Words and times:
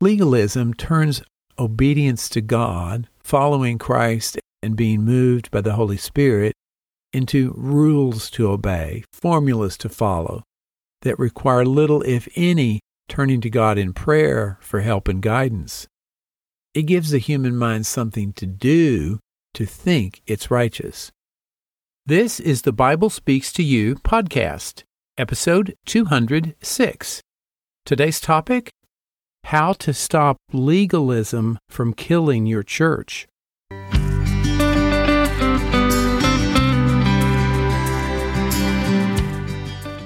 Legalism 0.00 0.74
turns 0.74 1.22
obedience 1.58 2.28
to 2.28 2.40
God, 2.40 3.08
following 3.18 3.78
Christ, 3.78 4.38
and 4.62 4.76
being 4.76 5.02
moved 5.02 5.50
by 5.50 5.60
the 5.60 5.72
Holy 5.72 5.96
Spirit 5.96 6.52
into 7.12 7.52
rules 7.56 8.30
to 8.30 8.48
obey, 8.48 9.02
formulas 9.12 9.76
to 9.78 9.88
follow 9.88 10.44
that 11.02 11.18
require 11.18 11.64
little, 11.64 12.02
if 12.02 12.28
any, 12.36 12.78
turning 13.08 13.40
to 13.40 13.50
God 13.50 13.76
in 13.76 13.92
prayer 13.92 14.56
for 14.60 14.82
help 14.82 15.08
and 15.08 15.20
guidance. 15.20 15.88
It 16.74 16.82
gives 16.82 17.10
the 17.10 17.18
human 17.18 17.56
mind 17.56 17.84
something 17.84 18.32
to 18.34 18.46
do 18.46 19.18
to 19.54 19.66
think 19.66 20.22
it's 20.28 20.50
righteous. 20.50 21.10
This 22.06 22.38
is 22.38 22.62
the 22.62 22.72
Bible 22.72 23.10
Speaks 23.10 23.52
to 23.54 23.64
You 23.64 23.96
podcast, 23.96 24.84
episode 25.16 25.74
206. 25.86 27.20
Today's 27.84 28.20
topic 28.20 28.70
How 29.48 29.72
to 29.78 29.94
Stop 29.94 30.36
Legalism 30.52 31.58
from 31.70 31.94
Killing 31.94 32.44
Your 32.44 32.62
Church. 32.62 33.26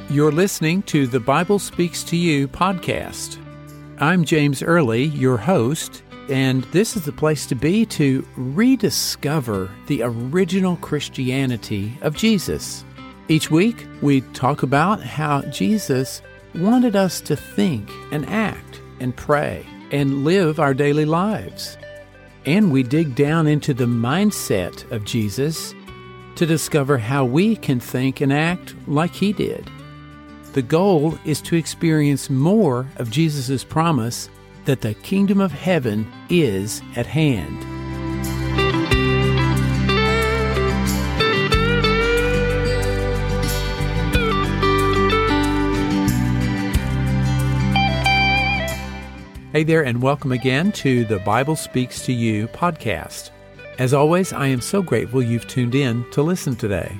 You're 0.08 0.30
listening 0.30 0.84
to 0.84 1.08
the 1.08 1.18
Bible 1.18 1.58
Speaks 1.58 2.04
to 2.04 2.16
You 2.16 2.46
podcast. 2.46 3.36
I'm 3.98 4.24
James 4.24 4.62
Early, 4.62 5.06
your 5.06 5.38
host, 5.38 6.04
and 6.28 6.62
this 6.66 6.96
is 6.96 7.04
the 7.04 7.10
place 7.10 7.44
to 7.46 7.56
be 7.56 7.84
to 7.86 8.24
rediscover 8.36 9.68
the 9.88 10.04
original 10.04 10.76
Christianity 10.76 11.98
of 12.02 12.14
Jesus. 12.14 12.84
Each 13.26 13.50
week, 13.50 13.88
we 14.02 14.20
talk 14.34 14.62
about 14.62 15.02
how 15.02 15.42
Jesus 15.46 16.22
wanted 16.54 16.94
us 16.94 17.20
to 17.22 17.34
think 17.34 17.90
and 18.12 18.24
act 18.26 18.81
and 19.02 19.16
pray 19.16 19.66
and 19.90 20.24
live 20.24 20.58
our 20.58 20.72
daily 20.72 21.04
lives. 21.04 21.76
And 22.46 22.72
we 22.72 22.82
dig 22.82 23.14
down 23.14 23.46
into 23.46 23.74
the 23.74 23.84
mindset 23.84 24.90
of 24.90 25.04
Jesus 25.04 25.74
to 26.36 26.46
discover 26.46 26.98
how 26.98 27.24
we 27.24 27.56
can 27.56 27.78
think 27.78 28.20
and 28.20 28.32
act 28.32 28.74
like 28.88 29.14
he 29.14 29.32
did. 29.32 29.70
The 30.54 30.62
goal 30.62 31.18
is 31.24 31.40
to 31.42 31.56
experience 31.56 32.30
more 32.30 32.86
of 32.96 33.10
Jesus' 33.10 33.64
promise 33.64 34.28
that 34.64 34.80
the 34.80 34.94
kingdom 34.94 35.40
of 35.40 35.52
heaven 35.52 36.10
is 36.28 36.82
at 36.96 37.06
hand. 37.06 37.71
Hey 49.52 49.64
there, 49.64 49.84
and 49.84 50.00
welcome 50.00 50.32
again 50.32 50.72
to 50.72 51.04
the 51.04 51.18
Bible 51.18 51.56
Speaks 51.56 52.06
to 52.06 52.12
You 52.14 52.48
podcast. 52.48 53.28
As 53.78 53.92
always, 53.92 54.32
I 54.32 54.46
am 54.46 54.62
so 54.62 54.80
grateful 54.80 55.22
you've 55.22 55.46
tuned 55.46 55.74
in 55.74 56.10
to 56.12 56.22
listen 56.22 56.56
today. 56.56 56.90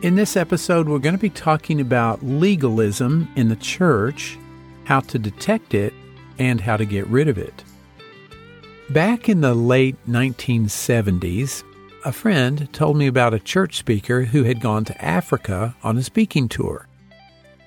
In 0.00 0.14
this 0.14 0.38
episode, 0.38 0.88
we're 0.88 0.98
going 1.00 1.14
to 1.14 1.20
be 1.20 1.28
talking 1.28 1.82
about 1.82 2.24
legalism 2.24 3.28
in 3.36 3.50
the 3.50 3.56
church, 3.56 4.38
how 4.84 5.00
to 5.00 5.18
detect 5.18 5.74
it, 5.74 5.92
and 6.38 6.62
how 6.62 6.78
to 6.78 6.86
get 6.86 7.06
rid 7.08 7.28
of 7.28 7.36
it. 7.36 7.62
Back 8.88 9.28
in 9.28 9.42
the 9.42 9.52
late 9.52 9.96
1970s, 10.08 11.62
a 12.06 12.12
friend 12.12 12.72
told 12.72 12.96
me 12.96 13.06
about 13.06 13.34
a 13.34 13.38
church 13.38 13.76
speaker 13.76 14.24
who 14.24 14.44
had 14.44 14.62
gone 14.62 14.86
to 14.86 15.04
Africa 15.04 15.76
on 15.82 15.98
a 15.98 16.02
speaking 16.02 16.48
tour. 16.48 16.88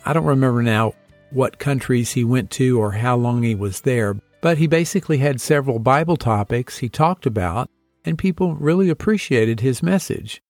I 0.03 0.13
don't 0.13 0.25
remember 0.25 0.63
now 0.63 0.95
what 1.31 1.59
countries 1.59 2.13
he 2.13 2.23
went 2.23 2.51
to 2.51 2.79
or 2.79 2.93
how 2.93 3.15
long 3.15 3.43
he 3.43 3.55
was 3.55 3.81
there, 3.81 4.15
but 4.41 4.57
he 4.57 4.67
basically 4.67 5.17
had 5.17 5.41
several 5.41 5.79
Bible 5.79 6.17
topics 6.17 6.77
he 6.77 6.89
talked 6.89 7.25
about, 7.25 7.69
and 8.05 8.17
people 8.17 8.55
really 8.55 8.89
appreciated 8.89 9.59
his 9.59 9.83
message. 9.83 10.41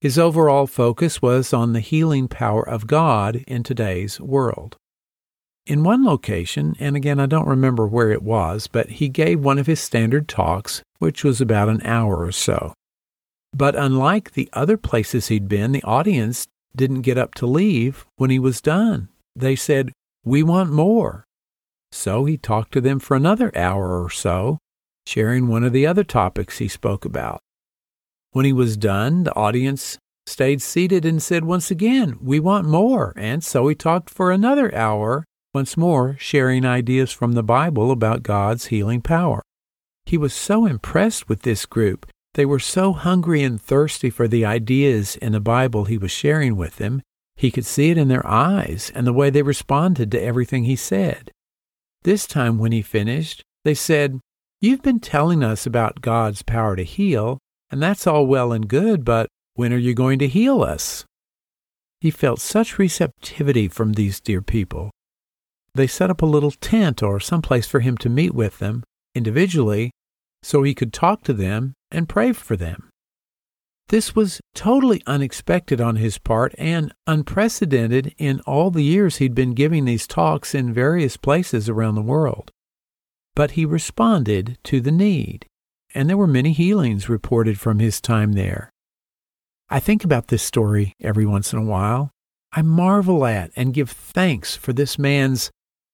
His 0.00 0.18
overall 0.18 0.66
focus 0.66 1.22
was 1.22 1.52
on 1.52 1.72
the 1.72 1.80
healing 1.80 2.28
power 2.28 2.62
of 2.68 2.86
God 2.86 3.42
in 3.46 3.62
today's 3.62 4.20
world. 4.20 4.76
In 5.66 5.82
one 5.82 6.04
location, 6.04 6.76
and 6.78 6.94
again 6.94 7.18
I 7.18 7.24
don't 7.24 7.48
remember 7.48 7.86
where 7.86 8.10
it 8.10 8.22
was, 8.22 8.66
but 8.66 8.90
he 8.90 9.08
gave 9.08 9.40
one 9.40 9.58
of 9.58 9.66
his 9.66 9.80
standard 9.80 10.28
talks, 10.28 10.82
which 10.98 11.24
was 11.24 11.40
about 11.40 11.70
an 11.70 11.80
hour 11.84 12.18
or 12.18 12.32
so. 12.32 12.74
But 13.54 13.74
unlike 13.74 14.32
the 14.32 14.50
other 14.52 14.76
places 14.76 15.28
he'd 15.28 15.48
been, 15.48 15.72
the 15.72 15.82
audience 15.84 16.46
didn't 16.76 17.02
get 17.02 17.16
up 17.16 17.34
to 17.36 17.46
leave 17.46 18.04
when 18.16 18.28
he 18.28 18.38
was 18.38 18.60
done. 18.60 19.08
They 19.34 19.56
said, 19.56 19.90
We 20.24 20.42
want 20.42 20.72
more. 20.72 21.26
So 21.92 22.24
he 22.24 22.36
talked 22.36 22.72
to 22.72 22.80
them 22.80 22.98
for 22.98 23.16
another 23.16 23.56
hour 23.56 24.02
or 24.02 24.10
so, 24.10 24.58
sharing 25.06 25.48
one 25.48 25.64
of 25.64 25.72
the 25.72 25.86
other 25.86 26.04
topics 26.04 26.58
he 26.58 26.68
spoke 26.68 27.04
about. 27.04 27.40
When 28.32 28.44
he 28.44 28.52
was 28.52 28.76
done, 28.76 29.24
the 29.24 29.34
audience 29.34 29.98
stayed 30.26 30.62
seated 30.62 31.04
and 31.04 31.22
said 31.22 31.44
once 31.44 31.70
again, 31.70 32.18
We 32.20 32.40
want 32.40 32.66
more. 32.66 33.12
And 33.16 33.44
so 33.44 33.68
he 33.68 33.74
talked 33.74 34.10
for 34.10 34.30
another 34.30 34.74
hour, 34.74 35.24
once 35.52 35.76
more 35.76 36.16
sharing 36.18 36.64
ideas 36.64 37.12
from 37.12 37.32
the 37.32 37.42
Bible 37.42 37.90
about 37.90 38.22
God's 38.22 38.66
healing 38.66 39.02
power. 39.02 39.42
He 40.06 40.18
was 40.18 40.34
so 40.34 40.66
impressed 40.66 41.28
with 41.28 41.42
this 41.42 41.66
group. 41.66 42.06
They 42.34 42.44
were 42.44 42.58
so 42.58 42.92
hungry 42.92 43.42
and 43.42 43.60
thirsty 43.60 44.10
for 44.10 44.26
the 44.26 44.44
ideas 44.44 45.16
in 45.16 45.32
the 45.32 45.40
Bible 45.40 45.84
he 45.84 45.98
was 45.98 46.10
sharing 46.10 46.56
with 46.56 46.76
them. 46.76 47.02
He 47.36 47.50
could 47.50 47.66
see 47.66 47.90
it 47.90 47.98
in 47.98 48.08
their 48.08 48.26
eyes 48.26 48.92
and 48.94 49.06
the 49.06 49.12
way 49.12 49.30
they 49.30 49.42
responded 49.42 50.10
to 50.12 50.22
everything 50.22 50.64
he 50.64 50.76
said. 50.76 51.30
This 52.02 52.26
time, 52.26 52.58
when 52.58 52.72
he 52.72 52.82
finished, 52.82 53.42
they 53.64 53.74
said, 53.74 54.20
You've 54.60 54.82
been 54.82 55.00
telling 55.00 55.42
us 55.42 55.66
about 55.66 56.00
God's 56.00 56.42
power 56.42 56.76
to 56.76 56.84
heal, 56.84 57.38
and 57.70 57.82
that's 57.82 58.06
all 58.06 58.26
well 58.26 58.52
and 58.52 58.68
good, 58.68 59.04
but 59.04 59.28
when 59.54 59.72
are 59.72 59.78
you 59.78 59.94
going 59.94 60.18
to 60.20 60.28
heal 60.28 60.62
us? 60.62 61.04
He 62.00 62.10
felt 62.10 62.40
such 62.40 62.78
receptivity 62.78 63.68
from 63.68 63.92
these 63.92 64.20
dear 64.20 64.42
people. 64.42 64.90
They 65.74 65.86
set 65.86 66.10
up 66.10 66.22
a 66.22 66.26
little 66.26 66.50
tent 66.50 67.02
or 67.02 67.18
some 67.18 67.42
place 67.42 67.66
for 67.66 67.80
him 67.80 67.96
to 67.98 68.08
meet 68.08 68.34
with 68.34 68.58
them 68.58 68.84
individually 69.14 69.90
so 70.42 70.62
he 70.62 70.74
could 70.74 70.92
talk 70.92 71.22
to 71.24 71.32
them 71.32 71.74
and 71.90 72.08
pray 72.08 72.32
for 72.32 72.56
them. 72.56 72.90
This 73.88 74.16
was 74.16 74.40
totally 74.54 75.02
unexpected 75.06 75.80
on 75.80 75.96
his 75.96 76.18
part 76.18 76.54
and 76.58 76.92
unprecedented 77.06 78.14
in 78.18 78.40
all 78.40 78.70
the 78.70 78.82
years 78.82 79.16
he'd 79.16 79.34
been 79.34 79.54
giving 79.54 79.84
these 79.84 80.06
talks 80.06 80.54
in 80.54 80.72
various 80.72 81.16
places 81.16 81.68
around 81.68 81.94
the 81.94 82.02
world. 82.02 82.50
But 83.34 83.52
he 83.52 83.64
responded 83.64 84.58
to 84.64 84.80
the 84.80 84.92
need 84.92 85.46
and 85.94 86.08
there 86.08 86.16
were 86.16 86.26
many 86.26 86.52
healings 86.52 87.08
reported 87.08 87.58
from 87.58 87.78
his 87.78 88.00
time 88.00 88.32
there. 88.32 88.70
I 89.70 89.80
think 89.80 90.04
about 90.04 90.26
this 90.26 90.42
story 90.42 90.92
every 91.00 91.24
once 91.24 91.52
in 91.52 91.58
a 91.58 91.64
while. 91.64 92.10
I 92.52 92.62
marvel 92.62 93.24
at 93.24 93.52
and 93.56 93.74
give 93.74 93.90
thanks 93.90 94.56
for 94.56 94.72
this 94.72 94.98
man's, 94.98 95.50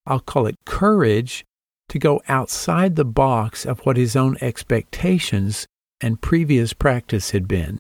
I'll 0.07 0.21
call 0.21 0.47
it 0.47 0.57
courage, 0.65 1.45
to 1.91 1.99
go 1.99 2.21
outside 2.28 2.97
the 2.97 3.05
box 3.05 3.67
of 3.67 3.81
what 3.81 3.97
his 3.97 4.17
own 4.17 4.37
expectations 4.41 5.67
and 6.00 6.21
previous 6.21 6.72
practice 6.72 7.31
had 7.31 7.47
been. 7.49 7.78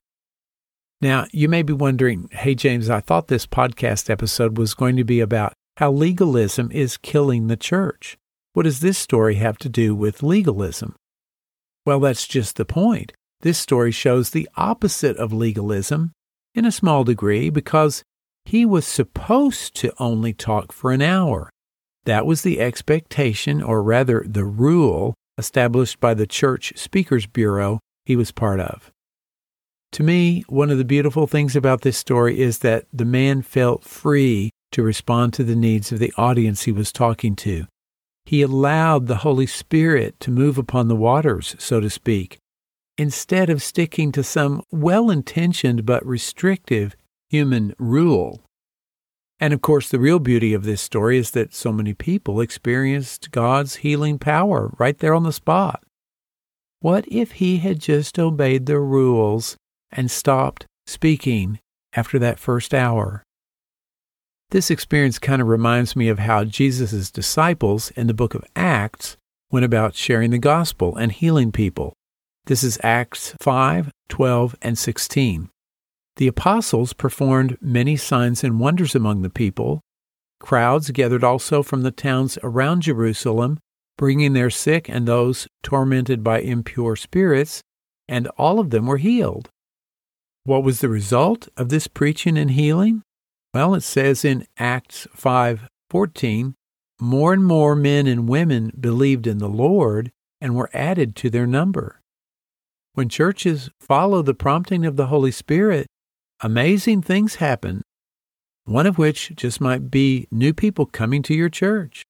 Now, 1.00 1.26
you 1.32 1.48
may 1.48 1.62
be 1.62 1.72
wondering, 1.72 2.28
hey, 2.32 2.54
James, 2.54 2.90
I 2.90 3.00
thought 3.00 3.28
this 3.28 3.46
podcast 3.46 4.10
episode 4.10 4.58
was 4.58 4.74
going 4.74 4.96
to 4.96 5.04
be 5.04 5.20
about 5.20 5.54
how 5.78 5.90
legalism 5.90 6.70
is 6.72 6.98
killing 6.98 7.46
the 7.46 7.56
church. 7.56 8.18
What 8.52 8.64
does 8.64 8.80
this 8.80 8.98
story 8.98 9.36
have 9.36 9.56
to 9.58 9.68
do 9.68 9.94
with 9.94 10.22
legalism? 10.22 10.94
Well, 11.86 12.00
that's 12.00 12.26
just 12.26 12.56
the 12.56 12.66
point. 12.66 13.12
This 13.40 13.58
story 13.58 13.92
shows 13.92 14.30
the 14.30 14.48
opposite 14.56 15.16
of 15.16 15.32
legalism 15.32 16.12
in 16.54 16.66
a 16.66 16.72
small 16.72 17.04
degree 17.04 17.48
because 17.48 18.02
he 18.44 18.66
was 18.66 18.86
supposed 18.86 19.74
to 19.76 19.94
only 19.98 20.34
talk 20.34 20.72
for 20.72 20.92
an 20.92 21.00
hour. 21.00 21.48
That 22.04 22.26
was 22.26 22.42
the 22.42 22.60
expectation, 22.60 23.62
or 23.62 23.82
rather 23.82 24.24
the 24.26 24.44
rule, 24.44 25.14
established 25.38 26.00
by 26.00 26.12
the 26.12 26.26
Church 26.26 26.72
Speakers 26.76 27.26
Bureau 27.26 27.78
he 28.04 28.16
was 28.16 28.32
part 28.32 28.60
of. 28.60 28.90
To 29.92 30.02
me, 30.02 30.44
one 30.48 30.70
of 30.70 30.78
the 30.78 30.84
beautiful 30.84 31.26
things 31.26 31.56
about 31.56 31.82
this 31.82 31.96
story 31.96 32.40
is 32.40 32.58
that 32.58 32.86
the 32.92 33.04
man 33.04 33.42
felt 33.42 33.82
free 33.84 34.50
to 34.72 34.82
respond 34.82 35.32
to 35.34 35.44
the 35.44 35.56
needs 35.56 35.90
of 35.90 35.98
the 35.98 36.12
audience 36.16 36.62
he 36.62 36.72
was 36.72 36.92
talking 36.92 37.34
to. 37.36 37.66
He 38.24 38.42
allowed 38.42 39.06
the 39.06 39.16
Holy 39.16 39.46
Spirit 39.46 40.20
to 40.20 40.30
move 40.30 40.58
upon 40.58 40.86
the 40.86 40.94
waters, 40.94 41.56
so 41.58 41.80
to 41.80 41.90
speak, 41.90 42.38
instead 42.96 43.50
of 43.50 43.62
sticking 43.62 44.12
to 44.12 44.22
some 44.22 44.62
well 44.70 45.10
intentioned 45.10 45.84
but 45.84 46.06
restrictive 46.06 46.94
human 47.28 47.74
rule. 47.78 48.42
And 49.40 49.52
of 49.54 49.62
course, 49.62 49.88
the 49.88 49.98
real 49.98 50.18
beauty 50.18 50.52
of 50.52 50.64
this 50.64 50.82
story 50.82 51.18
is 51.18 51.32
that 51.32 51.54
so 51.54 51.72
many 51.72 51.94
people 51.94 52.40
experienced 52.40 53.30
God's 53.30 53.76
healing 53.76 54.18
power 54.18 54.72
right 54.78 54.98
there 54.98 55.14
on 55.14 55.24
the 55.24 55.32
spot. 55.32 55.82
What 56.82 57.04
if 57.08 57.32
he 57.32 57.58
had 57.58 57.78
just 57.78 58.18
obeyed 58.18 58.64
the 58.64 58.78
rules 58.78 59.56
and 59.92 60.10
stopped 60.10 60.64
speaking 60.86 61.58
after 61.92 62.18
that 62.18 62.38
first 62.38 62.72
hour? 62.72 63.22
This 64.48 64.70
experience 64.70 65.18
kind 65.18 65.42
of 65.42 65.48
reminds 65.48 65.94
me 65.94 66.08
of 66.08 66.20
how 66.20 66.44
Jesus' 66.44 67.10
disciples 67.10 67.90
in 67.90 68.06
the 68.06 68.14
book 68.14 68.34
of 68.34 68.46
Acts 68.56 69.18
went 69.50 69.66
about 69.66 69.94
sharing 69.94 70.30
the 70.30 70.38
gospel 70.38 70.96
and 70.96 71.12
healing 71.12 71.52
people. 71.52 71.92
This 72.46 72.64
is 72.64 72.78
Acts 72.82 73.34
5, 73.42 73.90
12, 74.08 74.56
and 74.62 74.78
16. 74.78 75.50
The 76.16 76.28
apostles 76.28 76.94
performed 76.94 77.58
many 77.60 77.96
signs 77.96 78.42
and 78.42 78.58
wonders 78.58 78.94
among 78.94 79.20
the 79.20 79.28
people. 79.28 79.82
Crowds 80.40 80.90
gathered 80.92 81.24
also 81.24 81.62
from 81.62 81.82
the 81.82 81.90
towns 81.90 82.38
around 82.42 82.80
Jerusalem, 82.82 83.58
bringing 83.96 84.32
their 84.32 84.50
sick 84.50 84.88
and 84.88 85.06
those 85.06 85.46
tormented 85.62 86.24
by 86.24 86.40
impure 86.40 86.96
spirits, 86.96 87.62
and 88.08 88.26
all 88.38 88.58
of 88.58 88.70
them 88.70 88.86
were 88.86 88.96
healed. 88.98 89.50
What 90.44 90.64
was 90.64 90.80
the 90.80 90.88
result 90.88 91.48
of 91.56 91.68
this 91.68 91.86
preaching 91.86 92.38
and 92.38 92.50
healing? 92.50 93.02
Well, 93.52 93.74
it 93.74 93.82
says 93.82 94.24
in 94.24 94.46
Acts 94.58 95.06
5:14, 95.14 96.54
more 97.00 97.32
and 97.32 97.44
more 97.44 97.74
men 97.74 98.06
and 98.06 98.28
women 98.28 98.72
believed 98.78 99.26
in 99.26 99.38
the 99.38 99.48
Lord 99.48 100.10
and 100.40 100.54
were 100.54 100.70
added 100.72 101.16
to 101.16 101.30
their 101.30 101.46
number. 101.46 102.00
When 102.94 103.08
churches 103.08 103.70
follow 103.80 104.22
the 104.22 104.34
prompting 104.34 104.84
of 104.84 104.96
the 104.96 105.06
Holy 105.06 105.30
Spirit, 105.30 105.86
amazing 106.40 107.02
things 107.02 107.36
happen, 107.36 107.82
one 108.64 108.86
of 108.86 108.98
which 108.98 109.32
just 109.36 109.60
might 109.60 109.90
be 109.90 110.26
new 110.30 110.52
people 110.52 110.86
coming 110.86 111.22
to 111.22 111.34
your 111.34 111.48
church. 111.48 112.02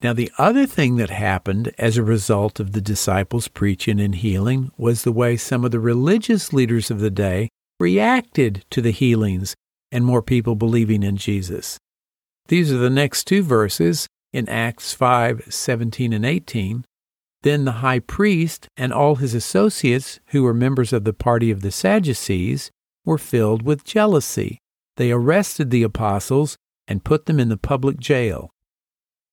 Now, 0.00 0.12
the 0.12 0.30
other 0.38 0.64
thing 0.64 0.96
that 0.96 1.10
happened 1.10 1.74
as 1.76 1.96
a 1.96 2.04
result 2.04 2.60
of 2.60 2.72
the 2.72 2.80
disciples' 2.80 3.48
preaching 3.48 3.98
and 3.98 4.14
healing 4.14 4.70
was 4.76 5.02
the 5.02 5.12
way 5.12 5.36
some 5.36 5.64
of 5.64 5.72
the 5.72 5.80
religious 5.80 6.52
leaders 6.52 6.90
of 6.90 7.00
the 7.00 7.10
day 7.10 7.48
reacted 7.80 8.64
to 8.70 8.80
the 8.80 8.92
healings 8.92 9.56
and 9.90 10.04
more 10.04 10.22
people 10.22 10.54
believing 10.54 11.02
in 11.02 11.16
Jesus. 11.16 11.78
These 12.46 12.72
are 12.72 12.78
the 12.78 12.90
next 12.90 13.24
two 13.24 13.42
verses 13.42 14.06
in 14.32 14.48
Acts 14.48 14.92
5 14.94 15.46
17 15.48 16.12
and 16.12 16.24
18. 16.24 16.84
Then 17.42 17.64
the 17.64 17.72
high 17.72 18.00
priest 18.00 18.68
and 18.76 18.92
all 18.92 19.16
his 19.16 19.34
associates, 19.34 20.20
who 20.28 20.42
were 20.42 20.54
members 20.54 20.92
of 20.92 21.04
the 21.04 21.12
party 21.12 21.50
of 21.50 21.62
the 21.62 21.70
Sadducees, 21.70 22.70
were 23.04 23.18
filled 23.18 23.62
with 23.62 23.84
jealousy. 23.84 24.58
They 24.96 25.12
arrested 25.12 25.70
the 25.70 25.82
apostles 25.82 26.56
and 26.86 27.04
put 27.04 27.26
them 27.26 27.38
in 27.38 27.48
the 27.48 27.56
public 27.56 27.98
jail. 27.98 28.50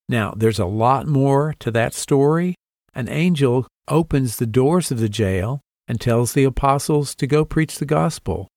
Now, 0.07 0.33
there's 0.35 0.59
a 0.59 0.65
lot 0.65 1.07
more 1.07 1.55
to 1.59 1.71
that 1.71 1.93
story. 1.93 2.55
An 2.93 3.09
angel 3.09 3.67
opens 3.87 4.37
the 4.37 4.45
doors 4.45 4.91
of 4.91 4.99
the 4.99 5.09
jail 5.09 5.61
and 5.87 5.99
tells 5.99 6.33
the 6.33 6.43
apostles 6.43 7.15
to 7.15 7.27
go 7.27 7.45
preach 7.45 7.77
the 7.77 7.85
gospel. 7.85 8.47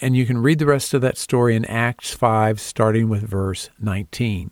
And 0.00 0.16
you 0.16 0.24
can 0.24 0.38
read 0.38 0.58
the 0.58 0.66
rest 0.66 0.94
of 0.94 1.02
that 1.02 1.18
story 1.18 1.54
in 1.54 1.64
Acts 1.66 2.14
5, 2.14 2.60
starting 2.60 3.08
with 3.08 3.22
verse 3.22 3.68
19. 3.78 4.50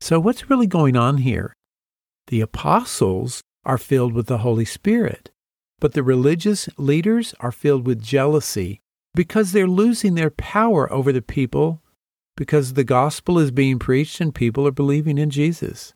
So, 0.00 0.20
what's 0.20 0.48
really 0.48 0.66
going 0.66 0.96
on 0.96 1.18
here? 1.18 1.52
The 2.28 2.40
apostles 2.40 3.40
are 3.64 3.78
filled 3.78 4.12
with 4.12 4.26
the 4.26 4.38
Holy 4.38 4.64
Spirit, 4.64 5.30
but 5.80 5.92
the 5.92 6.02
religious 6.02 6.68
leaders 6.76 7.34
are 7.40 7.52
filled 7.52 7.86
with 7.86 8.02
jealousy 8.02 8.80
because 9.14 9.52
they're 9.52 9.66
losing 9.66 10.14
their 10.14 10.30
power 10.30 10.90
over 10.92 11.12
the 11.12 11.22
people 11.22 11.81
because 12.36 12.74
the 12.74 12.84
gospel 12.84 13.38
is 13.38 13.50
being 13.50 13.78
preached 13.78 14.20
and 14.20 14.34
people 14.34 14.66
are 14.66 14.72
believing 14.72 15.18
in 15.18 15.30
Jesus. 15.30 15.94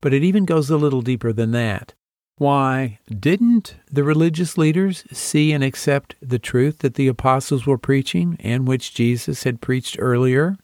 But 0.00 0.14
it 0.14 0.22
even 0.22 0.44
goes 0.44 0.70
a 0.70 0.76
little 0.76 1.02
deeper 1.02 1.32
than 1.32 1.52
that. 1.52 1.94
Why, 2.36 2.98
didn't 3.08 3.76
the 3.90 4.02
religious 4.02 4.58
leaders 4.58 5.04
see 5.12 5.52
and 5.52 5.62
accept 5.62 6.16
the 6.20 6.38
truth 6.38 6.78
that 6.78 6.94
the 6.94 7.06
apostles 7.08 7.66
were 7.66 7.78
preaching 7.78 8.36
and 8.40 8.66
which 8.66 8.94
Jesus 8.94 9.44
had 9.44 9.60
preached 9.60 9.96
earlier? 9.98 10.56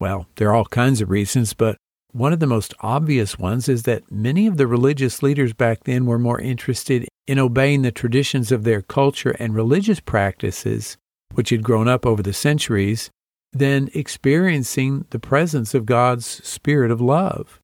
Well, 0.00 0.26
there 0.36 0.48
are 0.48 0.54
all 0.54 0.64
kinds 0.64 1.00
of 1.00 1.10
reasons, 1.10 1.54
but 1.54 1.76
one 2.12 2.32
of 2.32 2.40
the 2.40 2.46
most 2.46 2.74
obvious 2.80 3.38
ones 3.38 3.68
is 3.68 3.82
that 3.84 4.10
many 4.10 4.46
of 4.46 4.56
the 4.56 4.66
religious 4.66 5.22
leaders 5.22 5.52
back 5.52 5.84
then 5.84 6.06
were 6.06 6.18
more 6.18 6.40
interested 6.40 7.06
in 7.26 7.38
obeying 7.38 7.82
the 7.82 7.92
traditions 7.92 8.52
of 8.52 8.64
their 8.64 8.82
culture 8.82 9.34
and 9.38 9.54
religious 9.54 10.00
practices, 10.00 10.96
which 11.34 11.50
had 11.50 11.62
grown 11.62 11.88
up 11.88 12.04
over 12.04 12.22
the 12.22 12.32
centuries, 12.32 13.10
than 13.52 13.90
experiencing 13.94 15.06
the 15.10 15.18
presence 15.18 15.74
of 15.74 15.86
God's 15.86 16.26
Spirit 16.26 16.90
of 16.90 17.00
love. 17.00 17.60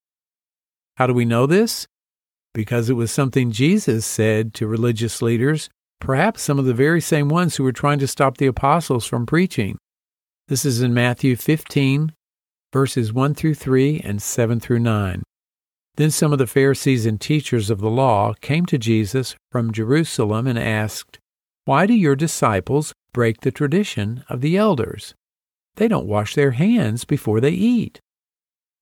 How 0.97 1.07
do 1.07 1.15
we 1.15 1.25
know 1.25 1.47
this? 1.47 1.87
Because 2.53 2.91
it 2.91 2.95
was 2.95 3.11
something 3.11 3.51
Jesus 3.51 4.05
said 4.05 4.53
to 4.55 4.67
religious 4.67 5.23
leaders, 5.23 5.71
perhaps 6.01 6.43
some 6.43 6.59
of 6.59 6.65
the 6.65 6.75
very 6.75 7.01
same 7.01 7.29
ones 7.29 7.57
who 7.57 7.65
were 7.65 7.73
trying 7.73 7.99
to 8.01 8.07
stop 8.07 8.37
the 8.37 8.47
apostles 8.47 9.07
from 9.07 9.27
preaching. 9.27 9.79
This 10.49 10.65
is 10.65 10.83
in 10.83 10.93
Matthew 10.95 11.37
15, 11.37 12.13
verses 12.73 13.13
1 13.13 13.35
through 13.35 13.55
3 13.55 14.01
and 14.01 14.21
7 14.21 14.61
through 14.61 14.81
9. 14.81 15.23
Then 15.97 16.11
some 16.11 16.33
of 16.33 16.39
the 16.39 16.47
Pharisees 16.47 17.07
and 17.07 17.21
teachers 17.21 17.71
of 17.71 17.81
the 17.81 17.91
law 17.91 18.33
came 18.41 18.67
to 18.67 18.79
Jesus 18.79 19.35
from 19.51 19.73
Jerusalem 19.73 20.47
and 20.47 20.59
asked, 20.59 21.19
Why 21.65 21.87
do 21.87 21.95
your 21.95 22.15
disciples 22.15 22.93
break 23.13 23.41
the 23.41 23.51
tradition 23.51 24.25
of 24.29 24.41
the 24.41 24.57
elders? 24.57 25.15
They 25.79 25.87
don't 25.87 26.09
wash 26.09 26.35
their 26.35 26.51
hands 26.51 27.05
before 27.05 27.41
they 27.41 27.53
eat. 27.53 28.01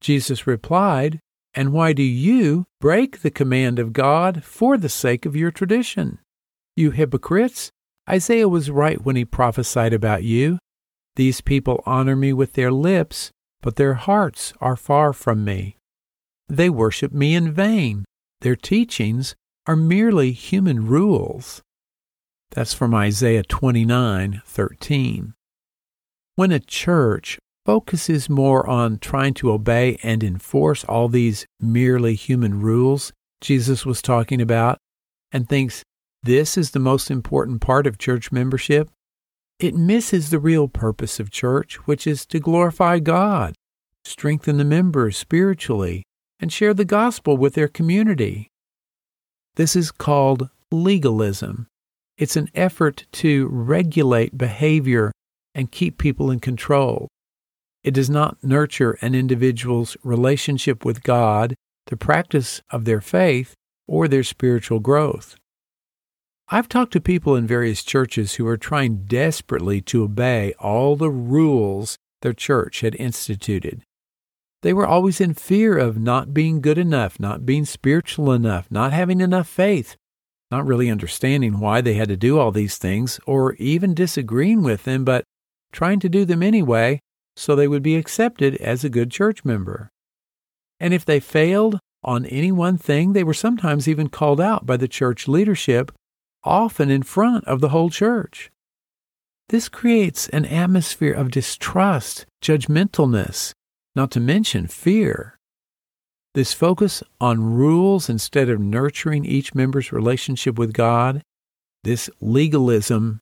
Jesus 0.00 0.46
replied, 0.46 1.20
And 1.52 1.74
why 1.74 1.92
do 1.92 2.02
you 2.02 2.64
break 2.80 3.20
the 3.20 3.30
command 3.30 3.78
of 3.78 3.92
God 3.92 4.42
for 4.42 4.78
the 4.78 4.88
sake 4.88 5.26
of 5.26 5.36
your 5.36 5.50
tradition? 5.50 6.20
You 6.74 6.92
hypocrites! 6.92 7.70
Isaiah 8.08 8.48
was 8.48 8.70
right 8.70 9.04
when 9.04 9.14
he 9.14 9.26
prophesied 9.26 9.92
about 9.92 10.22
you. 10.22 10.58
These 11.16 11.42
people 11.42 11.82
honor 11.84 12.16
me 12.16 12.32
with 12.32 12.54
their 12.54 12.72
lips, 12.72 13.30
but 13.60 13.76
their 13.76 13.94
hearts 13.94 14.54
are 14.62 14.76
far 14.76 15.12
from 15.12 15.44
me. 15.44 15.76
They 16.48 16.70
worship 16.70 17.12
me 17.12 17.34
in 17.34 17.52
vain. 17.52 18.06
Their 18.40 18.56
teachings 18.56 19.34
are 19.66 19.76
merely 19.76 20.32
human 20.32 20.86
rules. 20.86 21.60
That's 22.52 22.72
from 22.72 22.94
Isaiah 22.94 23.42
29:13. 23.42 25.35
When 26.36 26.52
a 26.52 26.60
church 26.60 27.38
focuses 27.64 28.28
more 28.28 28.68
on 28.68 28.98
trying 28.98 29.32
to 29.34 29.50
obey 29.50 29.98
and 30.02 30.22
enforce 30.22 30.84
all 30.84 31.08
these 31.08 31.46
merely 31.58 32.14
human 32.14 32.60
rules 32.60 33.10
Jesus 33.40 33.86
was 33.86 34.02
talking 34.02 34.42
about 34.42 34.76
and 35.32 35.48
thinks 35.48 35.82
this 36.22 36.58
is 36.58 36.72
the 36.72 36.78
most 36.78 37.10
important 37.10 37.62
part 37.62 37.86
of 37.86 37.96
church 37.96 38.32
membership, 38.32 38.90
it 39.58 39.74
misses 39.74 40.28
the 40.28 40.38
real 40.38 40.68
purpose 40.68 41.18
of 41.18 41.30
church, 41.30 41.76
which 41.86 42.06
is 42.06 42.26
to 42.26 42.38
glorify 42.38 42.98
God, 42.98 43.54
strengthen 44.04 44.58
the 44.58 44.64
members 44.64 45.16
spiritually, 45.16 46.02
and 46.38 46.52
share 46.52 46.74
the 46.74 46.84
gospel 46.84 47.38
with 47.38 47.54
their 47.54 47.68
community. 47.68 48.48
This 49.54 49.74
is 49.74 49.90
called 49.90 50.50
legalism. 50.70 51.66
It's 52.18 52.36
an 52.36 52.50
effort 52.54 53.06
to 53.12 53.48
regulate 53.48 54.36
behavior 54.36 55.12
and 55.56 55.72
keep 55.72 55.96
people 55.96 56.30
in 56.30 56.38
control. 56.38 57.08
It 57.82 57.94
does 57.94 58.10
not 58.10 58.36
nurture 58.42 58.98
an 59.00 59.14
individual's 59.14 59.96
relationship 60.04 60.84
with 60.84 61.02
God, 61.02 61.54
the 61.86 61.96
practice 61.96 62.60
of 62.70 62.84
their 62.84 63.00
faith, 63.00 63.54
or 63.88 64.06
their 64.06 64.22
spiritual 64.22 64.80
growth. 64.80 65.36
I've 66.48 66.68
talked 66.68 66.92
to 66.92 67.00
people 67.00 67.34
in 67.34 67.46
various 67.46 67.82
churches 67.82 68.34
who 68.34 68.46
are 68.46 68.58
trying 68.58 69.04
desperately 69.06 69.80
to 69.82 70.04
obey 70.04 70.52
all 70.60 70.94
the 70.94 71.10
rules 71.10 71.96
their 72.22 72.34
church 72.34 72.82
had 72.82 72.94
instituted. 72.96 73.82
They 74.62 74.72
were 74.72 74.86
always 74.86 75.20
in 75.20 75.34
fear 75.34 75.78
of 75.78 75.98
not 75.98 76.34
being 76.34 76.60
good 76.60 76.78
enough, 76.78 77.18
not 77.18 77.46
being 77.46 77.64
spiritual 77.64 78.32
enough, 78.32 78.66
not 78.70 78.92
having 78.92 79.20
enough 79.20 79.48
faith, 79.48 79.96
not 80.50 80.66
really 80.66 80.90
understanding 80.90 81.60
why 81.60 81.80
they 81.80 81.94
had 81.94 82.08
to 82.08 82.16
do 82.16 82.38
all 82.38 82.52
these 82.52 82.78
things, 82.78 83.18
or 83.26 83.54
even 83.54 83.94
disagreeing 83.94 84.62
with 84.62 84.84
them, 84.84 85.04
but 85.04 85.24
trying 85.76 86.00
to 86.00 86.08
do 86.08 86.24
them 86.24 86.42
anyway 86.42 86.98
so 87.36 87.54
they 87.54 87.68
would 87.68 87.82
be 87.82 87.96
accepted 87.96 88.56
as 88.56 88.82
a 88.82 88.88
good 88.88 89.10
church 89.10 89.44
member. 89.44 89.90
And 90.80 90.94
if 90.94 91.04
they 91.04 91.20
failed 91.20 91.78
on 92.02 92.24
any 92.26 92.50
one 92.50 92.78
thing, 92.78 93.12
they 93.12 93.22
were 93.22 93.34
sometimes 93.34 93.86
even 93.86 94.08
called 94.08 94.40
out 94.40 94.64
by 94.64 94.78
the 94.78 94.88
church 94.88 95.28
leadership, 95.28 95.92
often 96.44 96.90
in 96.90 97.02
front 97.02 97.44
of 97.44 97.60
the 97.60 97.68
whole 97.68 97.90
church. 97.90 98.50
This 99.50 99.68
creates 99.68 100.28
an 100.30 100.46
atmosphere 100.46 101.12
of 101.12 101.30
distrust, 101.30 102.24
judgmentalness, 102.42 103.52
not 103.94 104.10
to 104.12 104.20
mention 104.20 104.66
fear. 104.66 105.38
This 106.34 106.54
focus 106.54 107.02
on 107.20 107.54
rules 107.54 108.08
instead 108.08 108.48
of 108.48 108.60
nurturing 108.60 109.26
each 109.26 109.54
member's 109.54 109.92
relationship 109.92 110.58
with 110.58 110.72
God, 110.72 111.22
this 111.84 112.08
legalism 112.20 113.20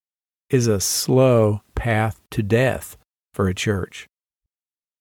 is 0.51 0.69
a 0.69 0.81
slow 0.81 1.64
path 1.75 2.21
to 2.31 2.43
death 2.43 2.97
for 3.33 3.49
a 3.49 3.55
church. 3.55 4.07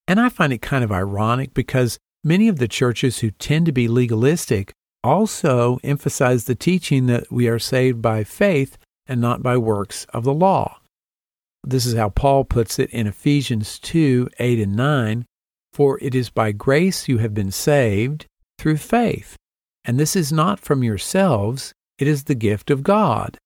And 0.07 0.19
I 0.19 0.29
find 0.29 0.51
it 0.51 0.61
kind 0.61 0.83
of 0.83 0.91
ironic 0.91 1.53
because 1.53 1.97
many 2.23 2.47
of 2.47 2.59
the 2.59 2.67
churches 2.67 3.19
who 3.19 3.31
tend 3.31 3.65
to 3.67 3.71
be 3.71 3.87
legalistic 3.87 4.73
also 5.03 5.79
emphasize 5.83 6.45
the 6.45 6.55
teaching 6.55 7.07
that 7.07 7.31
we 7.31 7.47
are 7.47 7.59
saved 7.59 8.01
by 8.01 8.23
faith 8.23 8.77
and 9.07 9.19
not 9.19 9.43
by 9.43 9.57
works 9.57 10.05
of 10.13 10.23
the 10.23 10.33
law. 10.33 10.79
This 11.63 11.85
is 11.85 11.95
how 11.95 12.09
Paul 12.09 12.43
puts 12.43 12.79
it 12.79 12.89
in 12.89 13.07
Ephesians 13.07 13.79
2 13.79 14.29
8 14.37 14.59
and 14.59 14.75
9. 14.75 15.25
For 15.71 15.97
it 16.01 16.13
is 16.13 16.29
by 16.29 16.51
grace 16.51 17.07
you 17.07 17.17
have 17.17 17.33
been 17.33 17.51
saved 17.51 18.27
through 18.59 18.77
faith. 18.77 19.35
And 19.83 19.99
this 19.99 20.15
is 20.15 20.31
not 20.31 20.59
from 20.59 20.83
yourselves, 20.83 21.73
it 21.97 22.07
is 22.07 22.25
the 22.25 22.35
gift 22.35 22.69
of 22.69 22.83
God, 22.83 23.37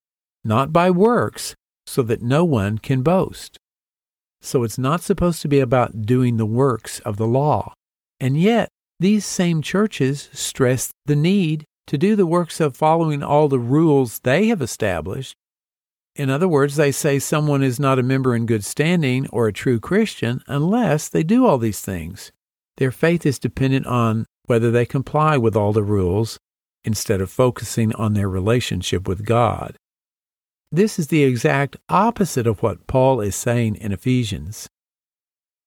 not 0.44 0.74
by 0.74 0.92
works, 0.92 1.56
so 1.88 2.04
that 2.04 2.22
no 2.22 2.44
one 2.44 2.78
can 2.78 3.02
boast. 3.02 3.58
So 4.42 4.64
it's 4.64 4.78
not 4.78 5.02
supposed 5.02 5.42
to 5.42 5.48
be 5.48 5.60
about 5.60 6.04
doing 6.04 6.38
the 6.38 6.46
works 6.46 7.00
of 7.00 7.18
the 7.18 7.26
law. 7.26 7.74
And 8.20 8.40
yet, 8.40 8.70
these 9.00 9.26
same 9.26 9.62
churches 9.62 10.30
stress 10.34 10.92
the 11.06 11.16
need 11.16 11.64
to 11.88 11.98
do 11.98 12.16
the 12.16 12.26
works 12.26 12.60
of 12.60 12.76
following 12.76 13.24
all 13.24 13.48
the 13.48 13.60
rules 13.60 14.20
they 14.20 14.48
have 14.48 14.62
established. 14.62 15.34
In 16.16 16.30
other 16.30 16.48
words, 16.48 16.76
they 16.76 16.92
say 16.92 17.20
someone 17.20 17.64
is 17.64 17.80
not 17.80 18.00
a 18.00 18.04
member 18.04 18.36
in 18.36 18.46
good 18.46 18.66
standing 18.66 19.28
or 19.30 19.48
a 19.48 19.54
true 19.54 19.80
Christian 19.80 20.42
unless 20.48 21.08
they 21.08 21.24
do 21.24 21.46
all 21.46 21.58
these 21.58 21.82
things. 21.82 22.32
Their 22.78 22.92
faith 22.92 23.26
is 23.26 23.40
dependent 23.40 23.86
on 23.86 24.26
whether 24.46 24.72
they 24.72 24.86
comply 24.86 25.38
with 25.38 25.56
all 25.56 25.74
the 25.74 25.84
rules 25.84 26.38
instead 26.84 27.22
of 27.22 27.30
focusing 27.30 27.94
on 27.96 28.14
their 28.14 28.30
relationship 28.30 29.08
with 29.08 29.26
God. 29.26 29.78
This 30.72 31.00
is 31.00 31.08
the 31.08 31.24
exact 31.24 31.78
opposite 31.88 32.46
of 32.46 32.62
what 32.62 32.88
Paul 32.88 33.22
is 33.22 33.36
saying 33.36 33.76
in 33.78 33.94
Ephesians. 33.94 34.68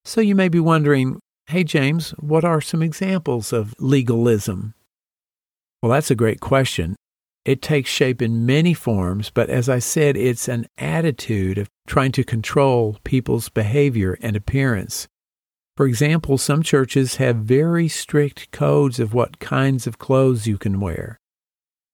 So 0.04 0.21
you 0.21 0.35
may 0.35 0.49
be 0.49 0.61
wondering, 0.61 1.21
hey, 1.47 1.64
James, 1.64 2.11
what 2.19 2.45
are 2.45 2.61
some 2.61 2.83
examples 2.83 3.52
of 3.52 3.75
legalism? 3.78 4.75
Well, 5.83 5.92
that's 5.92 6.11
a 6.11 6.14
great 6.14 6.40
question. 6.40 6.97
It 7.47 7.62
takes 7.62 7.88
shape 7.88 8.21
in 8.21 8.45
many 8.45 8.75
forms, 8.75 9.30
but 9.30 9.49
as 9.49 9.71
I 9.71 9.78
said, 9.78 10.19
it's 10.19 10.47
an 10.49 10.66
attitude 10.76 11.57
of 11.57 11.69
trying 11.87 12.12
to 12.12 12.25
control 12.25 12.99
people's 13.02 13.49
behavior 13.49 14.19
and 14.21 14.37
appearance. 14.37 15.09
For 15.78 15.87
example, 15.87 16.37
some 16.37 16.62
churches 16.62 17.16
have 17.16 17.37
very 17.37 17.88
strict 17.88 18.50
codes 18.50 19.00
of 19.00 19.14
what 19.14 19.38
kinds 19.38 19.87
of 19.87 19.99
clothes 19.99 20.47
you 20.47 20.59
can 20.59 20.78
wear. 20.78 21.19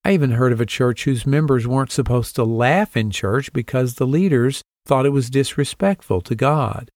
I 0.07 0.13
even 0.13 0.31
heard 0.31 0.53
of 0.53 0.61
a 0.61 0.65
church 0.65 1.03
whose 1.03 1.27
members 1.27 1.67
weren't 1.67 1.91
supposed 1.91 2.33
to 2.37 2.45
laugh 2.45 2.95
in 2.95 3.11
church 3.11 3.51
because 3.51 3.95
the 3.95 4.07
leaders 4.07 4.61
thought 4.85 5.05
it 5.05 5.09
was 5.09 5.29
disrespectful 5.29 6.21
to 6.21 6.33
God. 6.33 6.89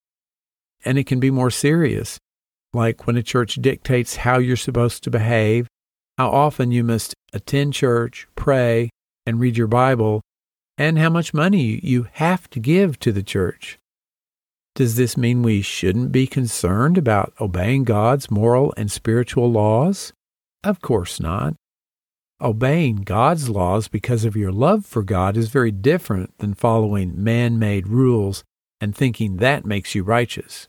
And 0.85 0.97
it 0.97 1.07
can 1.07 1.19
be 1.19 1.29
more 1.29 1.51
serious, 1.51 2.17
like 2.73 3.05
when 3.05 3.17
a 3.17 3.21
church 3.21 3.55
dictates 3.55 4.15
how 4.15 4.37
you're 4.37 4.55
supposed 4.55 5.03
to 5.03 5.11
behave, 5.11 5.67
how 6.17 6.29
often 6.29 6.71
you 6.71 6.85
must 6.85 7.13
attend 7.33 7.73
church, 7.73 8.29
pray, 8.37 8.89
and 9.25 9.41
read 9.41 9.57
your 9.57 9.67
Bible, 9.67 10.21
and 10.77 10.97
how 10.97 11.09
much 11.09 11.33
money 11.33 11.81
you 11.83 12.07
have 12.13 12.49
to 12.51 12.61
give 12.61 12.97
to 12.99 13.11
the 13.11 13.23
church. 13.23 13.77
Does 14.73 14.95
this 14.95 15.17
mean 15.17 15.43
we 15.43 15.61
shouldn't 15.61 16.13
be 16.13 16.27
concerned 16.27 16.97
about 16.97 17.33
obeying 17.41 17.83
God's 17.83 18.31
moral 18.31 18.73
and 18.77 18.89
spiritual 18.89 19.51
laws? 19.51 20.13
Of 20.63 20.79
course 20.79 21.19
not. 21.19 21.55
Obeying 22.41 22.97
God's 22.97 23.49
laws 23.49 23.87
because 23.87 24.25
of 24.25 24.35
your 24.35 24.51
love 24.51 24.83
for 24.83 25.03
God 25.03 25.37
is 25.37 25.49
very 25.49 25.71
different 25.71 26.35
than 26.39 26.55
following 26.55 27.23
man 27.23 27.59
made 27.59 27.87
rules 27.87 28.43
and 28.79 28.95
thinking 28.95 29.37
that 29.37 29.63
makes 29.63 29.93
you 29.93 30.03
righteous. 30.03 30.67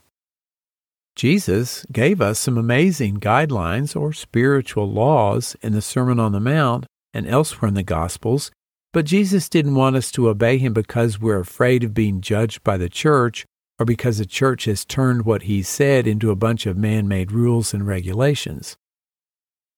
Jesus 1.17 1.87
gave 1.91 2.21
us 2.21 2.39
some 2.39 2.59
amazing 2.59 3.21
guidelines 3.21 3.99
or 3.99 4.13
spiritual 4.13 4.91
laws 4.91 5.57
in 5.63 5.73
the 5.73 5.81
Sermon 5.81 6.21
on 6.21 6.33
the 6.33 6.41
Mount 6.41 6.85
and 7.15 7.27
elsewhere 7.27 7.69
in 7.71 7.75
the 7.75 7.83
Gospels, 7.83 8.51
but 8.93 9.07
Jesus 9.07 9.49
didn't 9.49 9.75
want 9.75 9.97
us 9.97 10.11
to 10.13 10.29
obey 10.29 10.59
him 10.59 10.75
because 10.75 11.21
we're 11.21 11.41
afraid 11.41 11.85
of 11.85 11.95
being 11.95 12.21
judged 12.21 12.63
by 12.63 12.77
the 12.77 12.91
church 12.91 13.47
or 13.79 13.87
because 13.87 14.19
the 14.19 14.27
church 14.27 14.67
has 14.67 14.85
turned 14.85 15.25
what 15.25 15.45
he 15.45 15.63
said 15.63 16.07
into 16.07 16.31
a 16.31 16.37
bunch 16.37 16.67
of 16.67 16.77
man 16.77 17.09
made 17.09 17.33
rules 17.33 17.73
and 17.73 17.87
regulations. 17.87 18.77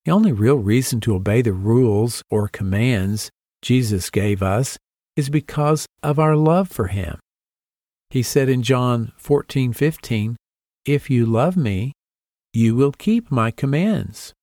The 0.04 0.12
only 0.12 0.32
real 0.32 0.56
reason 0.56 1.00
to 1.00 1.14
obey 1.14 1.40
the 1.40 1.52
rules 1.52 2.22
or 2.30 2.48
commands 2.48 3.30
Jesus 3.62 4.10
gave 4.10 4.42
us 4.42 4.76
is 5.16 5.30
because 5.30 5.86
of 6.02 6.18
our 6.18 6.36
love 6.36 6.68
for 6.68 6.88
him. 6.88 7.18
He 8.10 8.22
said 8.22 8.48
in 8.48 8.62
John 8.62 9.12
14:15, 9.16 10.36
"If 10.84 11.08
you 11.08 11.24
love 11.24 11.56
me, 11.56 11.92
you 12.52 12.74
will 12.76 12.92
keep 12.92 13.30
my 13.30 13.50
commands." 13.50 14.34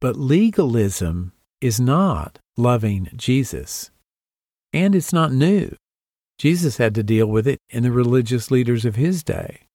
But 0.00 0.16
legalism 0.16 1.32
is 1.60 1.78
not 1.78 2.38
loving 2.56 3.08
Jesus. 3.14 3.90
And 4.72 4.94
it's 4.94 5.12
not 5.12 5.32
new. 5.32 5.76
Jesus 6.38 6.78
had 6.78 6.94
to 6.96 7.02
deal 7.04 7.26
with 7.26 7.46
it 7.46 7.60
in 7.70 7.84
the 7.84 7.92
religious 7.92 8.50
leaders 8.50 8.84
of 8.84 8.96
his 8.96 9.22
day. 9.22 9.68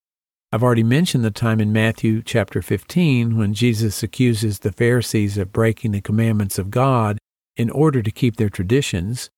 I've 0.52 0.64
already 0.64 0.84
mentioned 0.84 1.24
the 1.24 1.30
time 1.30 1.60
in 1.60 1.72
Matthew 1.72 2.24
chapter 2.24 2.64
15 2.64 3.38
when 3.38 3.54
Jesus 3.54 4.02
accuses 4.02 4.60
the 4.60 4.72
Pharisees 4.72 5.38
of 5.38 5.54
breaking 5.54 5.92
the 5.92 6.02
commandments 6.02 6.58
of 6.58 6.72
God 6.72 7.20
in 7.56 7.70
order 7.70 8.02
to 8.02 8.10
keep 8.10 8.38
their 8.38 8.50
traditions. 8.50 9.30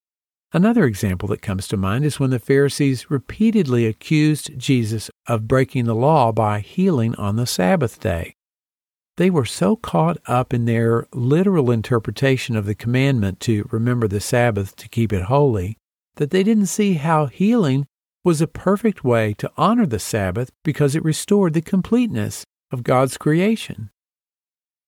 Another 0.54 0.86
example 0.86 1.28
that 1.28 1.42
comes 1.42 1.68
to 1.68 1.76
mind 1.76 2.06
is 2.06 2.18
when 2.18 2.30
the 2.30 2.40
Pharisees 2.40 3.12
repeatedly 3.12 3.86
accused 3.86 4.58
Jesus 4.58 5.12
of 5.28 5.50
breaking 5.50 5.84
the 5.84 5.96
law 5.96 6.32
by 6.32 6.62
healing 6.62 7.14
on 7.16 7.36
the 7.36 7.46
Sabbath 7.46 8.00
day. 8.00 8.34
They 9.18 9.30
were 9.30 9.44
so 9.44 9.76
caught 9.76 10.18
up 10.28 10.54
in 10.54 10.64
their 10.64 11.08
literal 11.12 11.72
interpretation 11.72 12.56
of 12.56 12.66
the 12.66 12.74
commandment 12.74 13.42
to 13.42 13.68
remember 13.70 14.08
the 14.08 14.22
Sabbath 14.22 14.78
to 14.78 14.88
keep 14.88 15.12
it 15.12 15.24
holy 15.24 15.76
that 16.16 16.32
they 16.32 16.44
didn't 16.44 16.68
see 16.68 16.94
how 16.94 17.26
healing 17.26 17.86
was 18.24 18.42
a 18.42 18.48
perfect 18.48 19.04
way 19.04 19.34
to 19.38 19.52
honor 19.58 19.86
the 19.86 20.00
Sabbath 20.00 20.52
because 20.64 20.96
it 20.96 21.04
restored 21.04 21.54
the 21.54 21.62
completeness 21.62 22.44
of 22.72 22.84
God's 22.84 23.18
creation. 23.18 23.90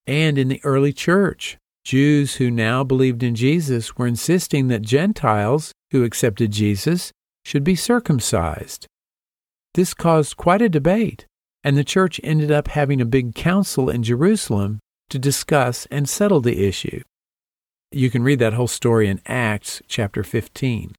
And 0.06 0.38
in 0.38 0.48
the 0.48 0.60
early 0.64 0.92
church, 0.92 1.56
Jews 1.84 2.36
who 2.36 2.50
now 2.50 2.84
believed 2.84 3.22
in 3.22 3.34
Jesus 3.34 3.96
were 3.96 4.06
insisting 4.06 4.68
that 4.68 4.82
Gentiles 4.82 5.72
who 5.90 6.04
accepted 6.04 6.50
Jesus 6.50 7.12
should 7.44 7.64
be 7.64 7.76
circumcised. 7.76 8.86
This 9.74 9.92
caused 9.92 10.36
quite 10.36 10.62
a 10.62 10.68
debate, 10.68 11.26
and 11.62 11.76
the 11.76 11.84
church 11.84 12.20
ended 12.22 12.50
up 12.50 12.68
having 12.68 13.00
a 13.00 13.06
big 13.06 13.34
council 13.34 13.90
in 13.90 14.02
Jerusalem 14.02 14.78
to 15.10 15.18
discuss 15.18 15.86
and 15.90 16.08
settle 16.08 16.40
the 16.40 16.66
issue. 16.66 17.02
You 17.90 18.10
can 18.10 18.22
read 18.22 18.38
that 18.38 18.54
whole 18.54 18.68
story 18.68 19.08
in 19.08 19.20
Acts 19.26 19.82
chapter 19.86 20.22
15. 20.22 20.94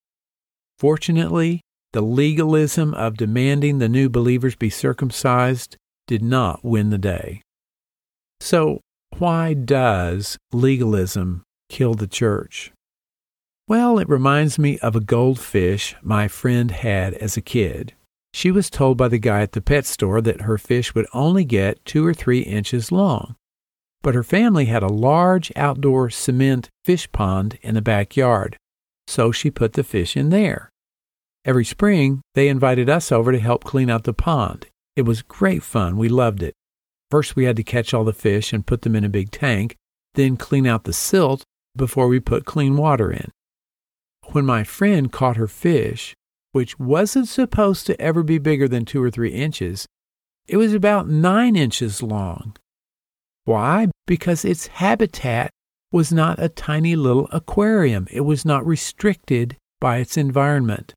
Fortunately, 0.78 1.62
the 1.96 2.02
legalism 2.02 2.94
of 2.94 3.16
demanding 3.16 3.80
the 3.80 3.88
new 3.88 4.10
believers 4.10 4.54
be 4.54 4.70
circumcised 4.70 5.78
did 6.08 6.22
not 6.22 6.60
win 6.62 6.90
the 6.90 6.98
day. 6.98 7.42
So, 8.42 8.82
why 9.18 9.54
does 9.54 10.38
legalism 10.52 11.44
kill 11.70 11.94
the 11.94 12.06
church? 12.06 12.74
Well, 13.70 13.98
it 13.98 14.10
reminds 14.10 14.60
me 14.60 14.78
of 14.80 14.98
a 14.98 15.00
goldfish 15.00 15.96
my 16.02 16.28
friend 16.28 16.70
had 16.70 17.14
as 17.14 17.38
a 17.38 17.42
kid. 17.42 17.94
She 18.34 18.52
was 18.52 18.70
told 18.70 18.98
by 18.98 19.08
the 19.08 19.18
guy 19.18 19.40
at 19.40 19.54
the 19.54 19.62
pet 19.62 19.86
store 19.86 20.20
that 20.20 20.42
her 20.42 20.58
fish 20.58 20.94
would 20.94 21.08
only 21.14 21.46
get 21.46 21.86
two 21.86 22.06
or 22.06 22.14
three 22.14 22.42
inches 22.42 22.92
long. 22.92 23.38
But 24.04 24.16
her 24.16 24.24
family 24.24 24.66
had 24.66 24.84
a 24.84 24.88
large 24.88 25.50
outdoor 25.56 26.10
cement 26.10 26.68
fish 26.84 27.10
pond 27.14 27.58
in 27.62 27.74
the 27.74 27.82
backyard, 27.82 28.58
so 29.08 29.32
she 29.32 29.50
put 29.50 29.72
the 29.74 29.84
fish 29.86 30.18
in 30.18 30.28
there. 30.28 30.72
Every 31.46 31.64
spring, 31.64 32.22
they 32.34 32.48
invited 32.48 32.90
us 32.90 33.12
over 33.12 33.32
to 33.32 33.40
help 33.40 33.64
clean 33.64 33.90
out 33.90 34.04
the 34.04 34.14
pond. 34.14 34.66
It 34.96 35.04
was 35.04 35.22
great 35.22 35.62
fun. 35.62 35.96
We 35.96 36.10
loved 36.10 36.42
it. 36.42 36.56
First, 37.12 37.36
we 37.36 37.46
had 37.46 37.56
to 37.58 37.64
catch 37.64 37.94
all 37.94 38.04
the 38.04 38.14
fish 38.14 38.52
and 38.52 38.66
put 38.66 38.82
them 38.82 38.96
in 38.96 39.04
a 39.04 39.10
big 39.10 39.30
tank, 39.30 39.76
then 40.16 40.38
clean 40.38 40.66
out 40.66 40.86
the 40.86 40.94
silt 40.94 41.44
before 41.76 42.08
we 42.08 42.20
put 42.20 42.46
clean 42.46 42.78
water 42.78 43.12
in. 43.12 43.30
When 44.32 44.46
my 44.46 44.64
friend 44.64 45.12
caught 45.12 45.38
her 45.38 45.48
fish, 45.48 46.16
which 46.52 46.80
wasn't 46.80 47.28
supposed 47.28 47.86
to 47.86 48.02
ever 48.02 48.24
be 48.24 48.40
bigger 48.40 48.68
than 48.68 48.86
two 48.86 49.04
or 49.04 49.12
three 49.12 49.32
inches, 49.32 49.86
it 50.48 50.58
was 50.58 50.74
about 50.74 51.08
nine 51.08 51.56
inches 51.56 52.02
long. 52.02 52.56
Why? 53.44 53.90
Because 54.08 54.44
its 54.44 54.68
habitat 54.68 55.52
was 55.92 56.12
not 56.12 56.42
a 56.42 56.50
tiny 56.50 56.96
little 56.96 57.30
aquarium. 57.32 58.08
It 58.10 58.22
was 58.22 58.46
not 58.46 58.66
restricted 58.66 59.58
by 59.80 59.98
its 59.98 60.18
environment. 60.18 60.96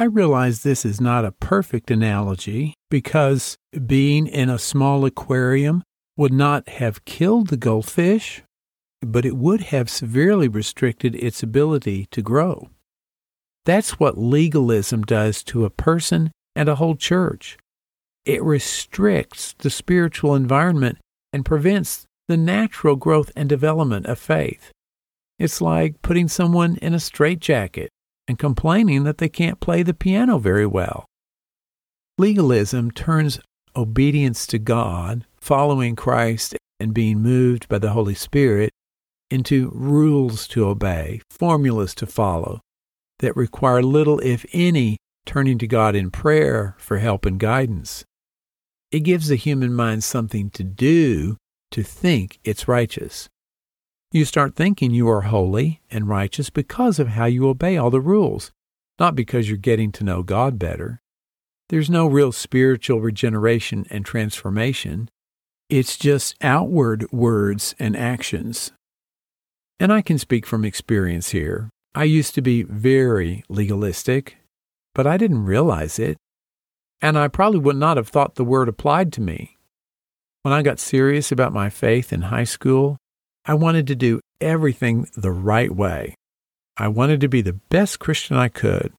I 0.00 0.04
realize 0.04 0.62
this 0.62 0.86
is 0.86 0.98
not 0.98 1.26
a 1.26 1.30
perfect 1.30 1.90
analogy 1.90 2.72
because 2.88 3.58
being 3.86 4.26
in 4.26 4.48
a 4.48 4.58
small 4.58 5.04
aquarium 5.04 5.82
would 6.16 6.32
not 6.32 6.66
have 6.70 7.04
killed 7.04 7.48
the 7.48 7.58
goldfish, 7.58 8.42
but 9.02 9.26
it 9.26 9.36
would 9.36 9.60
have 9.60 9.90
severely 9.90 10.48
restricted 10.48 11.14
its 11.16 11.42
ability 11.42 12.06
to 12.12 12.22
grow. 12.22 12.70
That's 13.66 14.00
what 14.00 14.16
legalism 14.16 15.02
does 15.02 15.44
to 15.44 15.66
a 15.66 15.70
person 15.70 16.32
and 16.56 16.70
a 16.70 16.76
whole 16.76 16.96
church. 16.96 17.58
It 18.24 18.42
restricts 18.42 19.54
the 19.58 19.68
spiritual 19.68 20.34
environment 20.34 20.96
and 21.30 21.44
prevents 21.44 22.06
the 22.26 22.38
natural 22.38 22.96
growth 22.96 23.32
and 23.36 23.50
development 23.50 24.06
of 24.06 24.18
faith. 24.18 24.72
It's 25.38 25.60
like 25.60 26.00
putting 26.00 26.28
someone 26.28 26.76
in 26.76 26.94
a 26.94 27.00
straitjacket 27.00 27.90
and 28.30 28.38
complaining 28.38 29.02
that 29.02 29.18
they 29.18 29.28
can't 29.28 29.58
play 29.58 29.82
the 29.82 29.92
piano 29.92 30.38
very 30.38 30.64
well. 30.64 31.04
Legalism 32.16 32.92
turns 32.92 33.40
obedience 33.74 34.46
to 34.46 34.56
God, 34.56 35.26
following 35.40 35.96
Christ, 35.96 36.54
and 36.78 36.94
being 36.94 37.20
moved 37.20 37.68
by 37.68 37.78
the 37.78 37.90
Holy 37.90 38.14
Spirit 38.14 38.70
into 39.32 39.72
rules 39.74 40.46
to 40.48 40.68
obey, 40.68 41.20
formulas 41.28 41.92
to 41.96 42.06
follow 42.06 42.60
that 43.18 43.34
require 43.34 43.82
little, 43.82 44.20
if 44.20 44.46
any, 44.52 44.96
turning 45.26 45.58
to 45.58 45.66
God 45.66 45.96
in 45.96 46.12
prayer 46.12 46.76
for 46.78 46.98
help 46.98 47.26
and 47.26 47.40
guidance. 47.40 48.04
It 48.92 49.00
gives 49.00 49.26
the 49.26 49.34
human 49.34 49.74
mind 49.74 50.04
something 50.04 50.50
to 50.50 50.62
do 50.62 51.36
to 51.72 51.82
think 51.82 52.38
it's 52.44 52.68
righteous. 52.68 53.28
You 54.12 54.24
start 54.24 54.56
thinking 54.56 54.90
you 54.90 55.08
are 55.08 55.20
holy 55.20 55.82
and 55.88 56.08
righteous 56.08 56.50
because 56.50 56.98
of 56.98 57.08
how 57.08 57.26
you 57.26 57.48
obey 57.48 57.76
all 57.76 57.90
the 57.90 58.00
rules, 58.00 58.50
not 58.98 59.14
because 59.14 59.48
you're 59.48 59.56
getting 59.56 59.92
to 59.92 60.04
know 60.04 60.24
God 60.24 60.58
better. 60.58 61.00
There's 61.68 61.88
no 61.88 62.08
real 62.08 62.32
spiritual 62.32 63.00
regeneration 63.00 63.86
and 63.88 64.04
transformation. 64.04 65.10
It's 65.68 65.96
just 65.96 66.34
outward 66.42 67.06
words 67.12 67.76
and 67.78 67.96
actions. 67.96 68.72
And 69.78 69.92
I 69.92 70.02
can 70.02 70.18
speak 70.18 70.44
from 70.44 70.64
experience 70.64 71.30
here. 71.30 71.70
I 71.94 72.02
used 72.02 72.34
to 72.34 72.42
be 72.42 72.64
very 72.64 73.44
legalistic, 73.48 74.38
but 74.92 75.06
I 75.06 75.18
didn't 75.18 75.44
realize 75.44 76.00
it. 76.00 76.16
And 77.00 77.16
I 77.16 77.28
probably 77.28 77.60
would 77.60 77.76
not 77.76 77.96
have 77.96 78.08
thought 78.08 78.34
the 78.34 78.42
word 78.42 78.68
applied 78.68 79.12
to 79.12 79.20
me. 79.20 79.56
When 80.42 80.52
I 80.52 80.62
got 80.62 80.80
serious 80.80 81.30
about 81.30 81.52
my 81.52 81.70
faith 81.70 82.12
in 82.12 82.22
high 82.22 82.42
school, 82.42 82.96
I 83.44 83.54
wanted 83.54 83.86
to 83.88 83.94
do 83.94 84.20
everything 84.40 85.08
the 85.16 85.32
right 85.32 85.74
way. 85.74 86.14
I 86.76 86.88
wanted 86.88 87.20
to 87.20 87.28
be 87.28 87.42
the 87.42 87.60
best 87.70 87.98
Christian 87.98 88.36
I 88.36 88.48
could. 88.48 88.92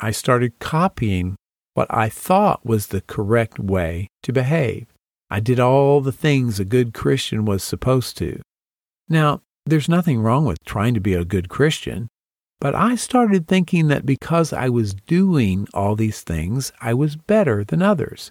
I 0.00 0.10
started 0.10 0.58
copying 0.58 1.36
what 1.74 1.88
I 1.90 2.08
thought 2.08 2.66
was 2.66 2.88
the 2.88 3.00
correct 3.02 3.58
way 3.58 4.08
to 4.22 4.32
behave. 4.32 4.86
I 5.30 5.40
did 5.40 5.60
all 5.60 6.00
the 6.00 6.12
things 6.12 6.58
a 6.58 6.64
good 6.64 6.94
Christian 6.94 7.44
was 7.44 7.62
supposed 7.62 8.16
to. 8.18 8.40
Now, 9.08 9.42
there's 9.66 9.88
nothing 9.88 10.20
wrong 10.20 10.44
with 10.44 10.64
trying 10.64 10.94
to 10.94 11.00
be 11.00 11.14
a 11.14 11.24
good 11.24 11.48
Christian, 11.48 12.08
but 12.60 12.74
I 12.74 12.96
started 12.96 13.46
thinking 13.46 13.88
that 13.88 14.06
because 14.06 14.52
I 14.52 14.68
was 14.68 14.94
doing 14.94 15.68
all 15.74 15.94
these 15.94 16.22
things, 16.22 16.72
I 16.80 16.94
was 16.94 17.16
better 17.16 17.64
than 17.64 17.82
others. 17.82 18.30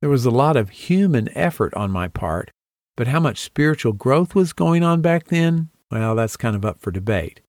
There 0.00 0.10
was 0.10 0.26
a 0.26 0.30
lot 0.30 0.56
of 0.56 0.70
human 0.70 1.28
effort 1.36 1.72
on 1.74 1.90
my 1.90 2.08
part, 2.08 2.50
but 2.96 3.08
how 3.08 3.20
much 3.20 3.40
spiritual 3.40 3.92
growth 3.92 4.34
was 4.34 4.52
going 4.52 4.82
on 4.82 5.00
back 5.00 5.28
then? 5.28 5.70
Well, 5.90 6.14
that's 6.14 6.36
kind 6.36 6.56
of 6.56 6.64
up 6.64 6.80
for 6.80 6.90
debate. 6.90 7.40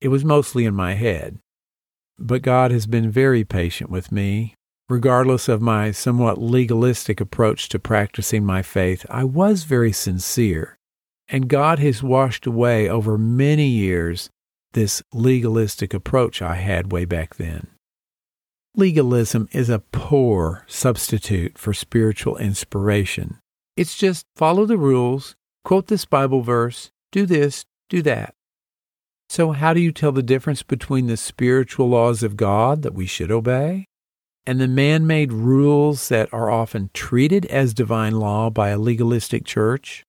It 0.00 0.08
was 0.08 0.24
mostly 0.24 0.64
in 0.64 0.74
my 0.74 0.94
head. 0.94 1.38
But 2.18 2.42
God 2.42 2.70
has 2.70 2.86
been 2.86 3.10
very 3.10 3.44
patient 3.44 3.90
with 3.90 4.12
me, 4.12 4.54
Regardless 4.92 5.48
of 5.48 5.62
my 5.62 5.90
somewhat 5.90 6.36
legalistic 6.36 7.18
approach 7.18 7.70
to 7.70 7.78
practicing 7.78 8.44
my 8.44 8.60
faith, 8.60 9.06
I 9.08 9.24
was 9.24 9.64
very 9.64 9.90
sincere. 9.90 10.76
And 11.28 11.48
God 11.48 11.78
has 11.78 12.02
washed 12.02 12.46
away 12.46 12.90
over 12.90 13.16
many 13.16 13.68
years 13.68 14.28
this 14.74 15.02
legalistic 15.14 15.94
approach 15.94 16.42
I 16.42 16.56
had 16.56 16.92
way 16.92 17.06
back 17.06 17.36
then. 17.36 17.68
Legalism 18.76 19.48
is 19.52 19.70
a 19.70 19.82
poor 19.92 20.66
substitute 20.66 21.56
for 21.56 21.72
spiritual 21.72 22.36
inspiration. 22.36 23.38
It's 23.76 23.96
just 23.96 24.26
follow 24.36 24.66
the 24.66 24.76
rules, 24.76 25.34
quote 25.64 25.86
this 25.86 26.04
Bible 26.04 26.42
verse, 26.42 26.90
do 27.10 27.26
this, 27.26 27.64
do 27.88 28.02
that. 28.02 28.34
So, 29.28 29.52
how 29.52 29.72
do 29.72 29.80
you 29.80 29.92
tell 29.92 30.12
the 30.12 30.22
difference 30.22 30.62
between 30.62 31.06
the 31.06 31.16
spiritual 31.16 31.88
laws 31.88 32.22
of 32.22 32.36
God 32.36 32.82
that 32.82 32.94
we 32.94 33.06
should 33.06 33.30
obey 33.30 33.86
and 34.46 34.60
the 34.60 34.68
man 34.68 35.06
made 35.06 35.32
rules 35.32 36.08
that 36.08 36.32
are 36.32 36.50
often 36.50 36.90
treated 36.92 37.46
as 37.46 37.74
divine 37.74 38.18
law 38.18 38.50
by 38.50 38.70
a 38.70 38.78
legalistic 38.78 39.44
church? 39.44 40.04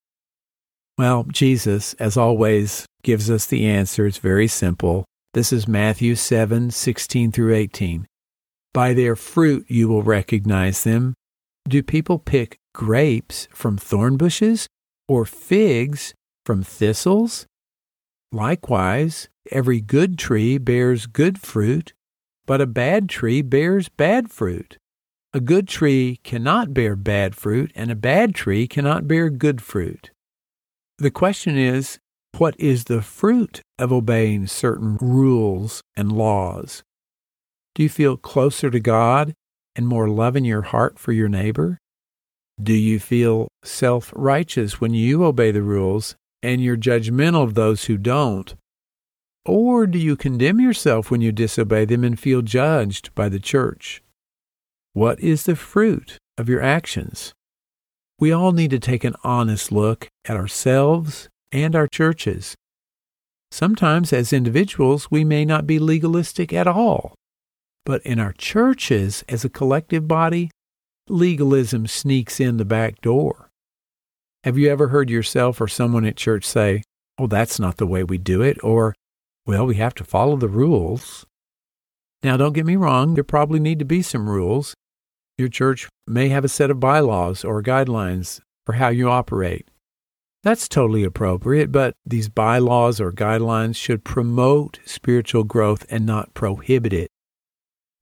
Well, 0.98 1.26
Jesus, 1.32 1.94
as 1.96 2.18
always, 2.18 2.86
gives 3.04 3.30
us 3.30 3.46
the 3.46 3.66
answer. 3.66 4.06
It's 4.06 4.18
very 4.18 4.48
simple. 4.48 5.06
This 5.34 5.52
is 5.52 5.68
Matthew 5.68 6.16
7 6.16 6.72
16 6.72 7.32
through 7.32 7.56
18. 7.56 8.08
By 8.74 8.94
their 8.94 9.16
fruit 9.16 9.66
you 9.68 9.88
will 9.88 10.04
recognize 10.04 10.84
them. 10.84 11.14
Do 11.68 11.82
people 11.82 12.20
pick 12.20 12.58
grapes 12.74 13.48
from 13.52 13.78
thorn 13.78 14.18
bushes 14.18 14.68
or 15.08 15.26
figs 15.26 16.14
from 16.46 16.64
thistles? 16.64 17.46
Likewise, 18.32 19.30
every 19.52 19.80
good 19.80 20.18
tree 20.18 20.58
bears 20.58 21.06
good 21.06 21.40
fruit, 21.40 21.94
but 22.46 22.62
a 22.62 22.66
bad 22.66 23.08
tree 23.08 23.42
bears 23.42 23.90
bad 23.90 24.32
fruit. 24.32 24.78
A 25.34 25.40
good 25.40 25.68
tree 25.68 26.20
cannot 26.24 26.74
bear 26.74 26.96
bad 26.96 27.36
fruit, 27.36 27.72
and 27.76 27.90
a 27.90 27.96
bad 27.96 28.36
tree 28.36 28.68
cannot 28.68 29.08
bear 29.08 29.30
good 29.30 29.62
fruit. 29.62 30.12
The 31.00 31.12
question 31.12 31.58
is, 31.58 32.00
what 32.38 32.60
is 32.60 32.86
the 32.86 33.02
fruit 33.02 33.62
of 33.80 33.92
obeying 33.92 34.48
certain 34.48 34.98
rules 34.98 35.82
and 35.96 36.12
laws? 36.12 36.84
Do 37.76 37.84
you 37.84 37.90
feel 37.90 38.18
closer 38.18 38.70
to 38.70 38.80
God 38.80 39.34
and 39.76 39.88
more 39.88 40.08
love 40.08 40.36
in 40.36 40.46
your 40.46 40.62
heart 40.64 41.00
for 41.00 41.12
your 41.12 41.30
neighbor? 41.30 41.80
Do 42.62 42.74
you 42.74 43.00
feel 43.00 43.48
self 43.64 44.14
righteous 44.16 44.80
when 44.80 44.94
you 44.94 45.24
obey 45.24 45.52
the 45.52 45.64
rules 45.64 46.16
and 46.42 46.64
you're 46.64 46.78
judgmental 46.78 47.44
of 47.44 47.56
those 47.56 47.86
who 47.86 47.98
don't 47.98 48.56
or 49.46 49.88
do 49.88 50.00
you 50.00 50.16
condemn 50.16 50.62
yourself 50.62 51.12
when 51.12 51.22
you 51.22 51.32
disobey 51.32 51.86
them 51.86 52.04
and 52.04 52.20
feel 52.20 52.42
judged 52.42 53.14
by 53.14 53.28
the 53.28 53.40
church? 53.40 54.02
What 54.94 55.20
is 55.20 55.44
the 55.44 55.56
fruit 55.56 56.18
of 56.38 56.48
your 56.48 56.62
actions? 56.62 57.34
We 58.20 58.32
all 58.32 58.54
need 58.54 58.70
to 58.72 58.80
take 58.80 59.04
an 59.04 59.16
honest 59.24 59.72
look 59.72 60.08
at 60.26 60.38
ourselves 60.38 61.28
and 61.52 61.76
our 61.76 61.88
churches. 61.88 62.56
Sometimes, 63.52 64.14
as 64.14 64.32
individuals, 64.32 65.12
we 65.12 65.24
may 65.24 65.46
not 65.46 65.68
be 65.68 65.78
legalistic 65.78 66.54
at 66.54 66.68
all. 66.68 67.14
But 67.86 68.02
in 68.04 68.20
our 68.20 68.34
churches, 68.34 69.26
as 69.28 69.44
a 69.44 69.50
collective 69.50 70.08
body, 70.08 70.52
legalism 71.10 71.88
sneaks 71.88 72.40
in 72.40 72.58
the 72.58 72.66
back 72.66 73.02
door. 73.02 73.50
Have 74.44 74.58
you 74.58 74.70
ever 74.70 74.90
heard 74.90 75.10
yourself 75.10 75.62
or 75.62 75.68
someone 75.68 76.06
at 76.06 76.18
church 76.18 76.46
say, 76.46 76.84
Oh, 77.18 77.28
that's 77.28 77.60
not 77.60 77.78
the 77.78 77.86
way 77.86 78.04
we 78.04 78.18
do 78.18 78.42
it? 78.42 78.58
Or, 78.64 78.96
well, 79.46 79.66
we 79.66 79.76
have 79.76 79.94
to 79.96 80.04
follow 80.04 80.36
the 80.36 80.48
rules. 80.48 81.26
Now, 82.24 82.38
don't 82.38 82.54
get 82.54 82.66
me 82.66 82.76
wrong, 82.76 83.14
there 83.14 83.24
probably 83.24 83.60
need 83.60 83.80
to 83.80 83.86
be 83.86 84.02
some 84.02 84.30
rules. 84.30 84.74
Your 85.38 85.50
church 85.50 85.88
may 86.08 86.30
have 86.30 86.46
a 86.46 86.50
set 86.50 86.72
of 86.72 86.80
bylaws 86.80 87.44
or 87.44 87.62
guidelines 87.62 88.40
for 88.66 88.74
how 88.74 88.90
you 88.90 89.10
operate. 89.10 89.68
That's 90.44 90.68
totally 90.68 91.04
appropriate, 91.04 91.72
but 91.72 91.94
these 92.06 92.30
bylaws 92.30 93.00
or 93.00 93.12
guidelines 93.12 93.76
should 93.76 94.04
promote 94.04 94.80
spiritual 94.86 95.44
growth 95.44 95.86
and 95.90 96.06
not 96.06 96.34
prohibit 96.34 96.94
it. 96.94 97.10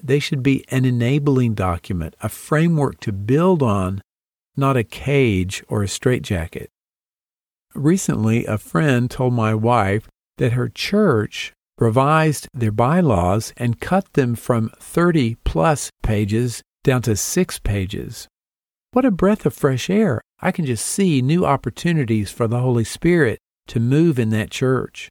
They 0.03 0.19
should 0.19 0.43
be 0.43 0.65
an 0.69 0.85
enabling 0.85 1.53
document, 1.53 2.15
a 2.21 2.29
framework 2.29 2.99
to 3.01 3.11
build 3.11 3.61
on, 3.61 4.01
not 4.57 4.77
a 4.77 4.83
cage 4.83 5.63
or 5.67 5.83
a 5.83 5.87
straitjacket. 5.87 6.69
Recently, 7.73 8.45
a 8.45 8.57
friend 8.57 9.09
told 9.09 9.33
my 9.33 9.55
wife 9.55 10.07
that 10.37 10.53
her 10.53 10.69
church 10.69 11.53
revised 11.77 12.47
their 12.53 12.71
bylaws 12.71 13.53
and 13.57 13.79
cut 13.79 14.13
them 14.13 14.35
from 14.35 14.71
30 14.79 15.35
plus 15.43 15.89
pages 16.03 16.61
down 16.83 17.01
to 17.03 17.15
six 17.15 17.59
pages. 17.59 18.27
What 18.91 19.05
a 19.05 19.11
breath 19.11 19.45
of 19.45 19.53
fresh 19.53 19.89
air. 19.89 20.21
I 20.41 20.51
can 20.51 20.65
just 20.65 20.85
see 20.85 21.21
new 21.21 21.45
opportunities 21.45 22.29
for 22.31 22.47
the 22.47 22.59
Holy 22.59 22.83
Spirit 22.83 23.39
to 23.67 23.79
move 23.79 24.19
in 24.19 24.31
that 24.31 24.51
church. 24.51 25.09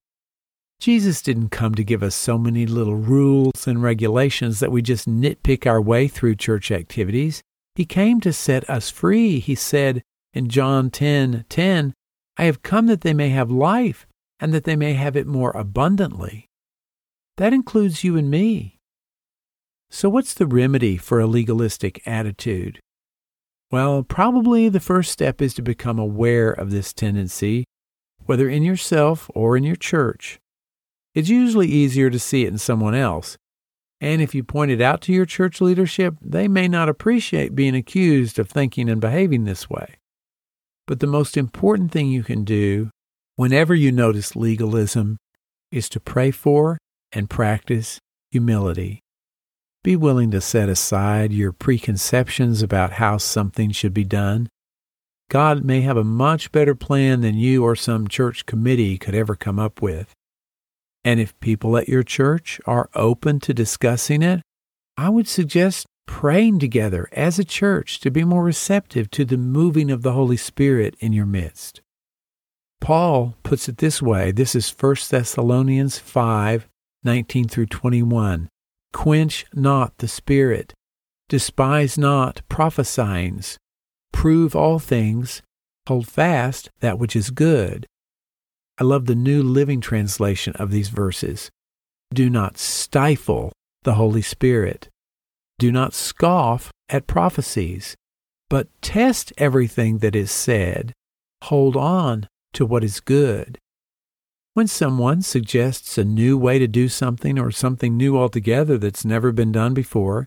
Jesus 0.80 1.20
didn't 1.20 1.50
come 1.50 1.74
to 1.74 1.84
give 1.84 2.02
us 2.02 2.14
so 2.14 2.38
many 2.38 2.64
little 2.64 2.96
rules 2.96 3.66
and 3.66 3.82
regulations 3.82 4.60
that 4.60 4.72
we 4.72 4.80
just 4.80 5.06
nitpick 5.06 5.66
our 5.66 5.80
way 5.80 6.08
through 6.08 6.36
church 6.36 6.70
activities. 6.70 7.42
He 7.74 7.84
came 7.84 8.18
to 8.22 8.32
set 8.32 8.68
us 8.68 8.88
free. 8.88 9.40
He 9.40 9.54
said 9.54 10.02
in 10.32 10.48
John 10.48 10.88
10 10.88 11.44
10, 11.50 11.92
I 12.38 12.44
have 12.44 12.62
come 12.62 12.86
that 12.86 13.02
they 13.02 13.12
may 13.12 13.28
have 13.28 13.50
life 13.50 14.06
and 14.40 14.54
that 14.54 14.64
they 14.64 14.74
may 14.74 14.94
have 14.94 15.16
it 15.16 15.26
more 15.26 15.50
abundantly. 15.50 16.46
That 17.36 17.52
includes 17.52 18.02
you 18.02 18.16
and 18.16 18.30
me. 18.30 18.78
So, 19.90 20.08
what's 20.08 20.32
the 20.32 20.46
remedy 20.46 20.96
for 20.96 21.20
a 21.20 21.26
legalistic 21.26 22.00
attitude? 22.06 22.80
Well, 23.70 24.02
probably 24.02 24.70
the 24.70 24.80
first 24.80 25.12
step 25.12 25.42
is 25.42 25.52
to 25.54 25.62
become 25.62 25.98
aware 25.98 26.50
of 26.50 26.70
this 26.70 26.94
tendency, 26.94 27.66
whether 28.24 28.48
in 28.48 28.62
yourself 28.62 29.30
or 29.34 29.58
in 29.58 29.64
your 29.64 29.76
church. 29.76 30.38
It's 31.14 31.28
usually 31.28 31.66
easier 31.66 32.10
to 32.10 32.18
see 32.18 32.44
it 32.44 32.48
in 32.48 32.58
someone 32.58 32.94
else. 32.94 33.36
And 34.00 34.22
if 34.22 34.34
you 34.34 34.42
point 34.42 34.70
it 34.70 34.80
out 34.80 35.00
to 35.02 35.12
your 35.12 35.26
church 35.26 35.60
leadership, 35.60 36.14
they 36.22 36.48
may 36.48 36.68
not 36.68 36.88
appreciate 36.88 37.54
being 37.54 37.74
accused 37.74 38.38
of 38.38 38.48
thinking 38.48 38.88
and 38.88 39.00
behaving 39.00 39.44
this 39.44 39.68
way. 39.68 39.96
But 40.86 41.00
the 41.00 41.06
most 41.06 41.36
important 41.36 41.92
thing 41.92 42.08
you 42.08 42.22
can 42.22 42.44
do 42.44 42.90
whenever 43.40 43.74
you 43.74 43.90
notice 43.90 44.36
legalism, 44.36 45.16
is 45.72 45.88
to 45.88 45.98
pray 45.98 46.30
for 46.30 46.76
and 47.10 47.30
practice 47.30 47.98
humility. 48.30 49.00
Be 49.82 49.96
willing 49.96 50.30
to 50.32 50.42
set 50.42 50.68
aside 50.68 51.32
your 51.32 51.50
preconceptions 51.50 52.60
about 52.60 52.92
how 52.92 53.16
something 53.16 53.70
should 53.70 53.94
be 53.94 54.04
done. 54.04 54.50
God 55.30 55.64
may 55.64 55.80
have 55.80 55.96
a 55.96 56.04
much 56.04 56.52
better 56.52 56.74
plan 56.74 57.22
than 57.22 57.38
you 57.38 57.64
or 57.64 57.74
some 57.74 58.08
church 58.08 58.44
committee 58.44 58.98
could 58.98 59.14
ever 59.14 59.34
come 59.34 59.58
up 59.58 59.80
with. 59.80 60.12
And 61.04 61.18
if 61.18 61.38
people 61.40 61.76
at 61.76 61.88
your 61.88 62.02
church 62.02 62.60
are 62.66 62.90
open 62.94 63.40
to 63.40 63.54
discussing 63.54 64.22
it, 64.22 64.42
I 64.96 65.08
would 65.08 65.28
suggest 65.28 65.86
praying 66.06 66.58
together 66.58 67.08
as 67.12 67.38
a 67.38 67.44
church 67.44 68.00
to 68.00 68.10
be 68.10 68.24
more 68.24 68.44
receptive 68.44 69.10
to 69.12 69.24
the 69.24 69.38
moving 69.38 69.90
of 69.90 70.02
the 70.02 70.12
Holy 70.12 70.36
Spirit 70.36 70.94
in 71.00 71.12
your 71.12 71.26
midst. 71.26 71.80
Paul 72.80 73.36
puts 73.42 73.68
it 73.68 73.78
this 73.78 74.02
way. 74.02 74.32
This 74.32 74.54
is 74.54 74.70
1 74.70 74.96
Thessalonians 75.08 75.98
5, 75.98 76.66
19 77.04 77.48
through 77.48 77.66
21. 77.66 78.48
Quench 78.92 79.46
not 79.54 79.96
the 79.98 80.08
Spirit. 80.08 80.74
Despise 81.28 81.96
not 81.96 82.42
prophesyings. 82.50 83.56
Prove 84.12 84.56
all 84.56 84.78
things. 84.78 85.42
Hold 85.86 86.08
fast 86.08 86.70
that 86.80 86.98
which 86.98 87.14
is 87.14 87.30
good. 87.30 87.86
I 88.80 88.84
love 88.84 89.04
the 89.04 89.14
New 89.14 89.42
Living 89.42 89.82
Translation 89.82 90.54
of 90.56 90.70
these 90.70 90.88
verses. 90.88 91.50
Do 92.14 92.30
not 92.30 92.56
stifle 92.56 93.52
the 93.82 93.94
Holy 93.94 94.22
Spirit. 94.22 94.88
Do 95.58 95.70
not 95.70 95.92
scoff 95.92 96.70
at 96.88 97.06
prophecies, 97.06 97.94
but 98.48 98.68
test 98.80 99.34
everything 99.36 99.98
that 99.98 100.16
is 100.16 100.30
said. 100.30 100.94
Hold 101.44 101.76
on 101.76 102.26
to 102.54 102.64
what 102.64 102.82
is 102.82 103.00
good. 103.00 103.58
When 104.54 104.66
someone 104.66 105.20
suggests 105.20 105.98
a 105.98 106.04
new 106.04 106.38
way 106.38 106.58
to 106.58 106.66
do 106.66 106.88
something 106.88 107.38
or 107.38 107.50
something 107.50 107.98
new 107.98 108.16
altogether 108.16 108.78
that's 108.78 109.04
never 109.04 109.30
been 109.30 109.52
done 109.52 109.74
before, 109.74 110.24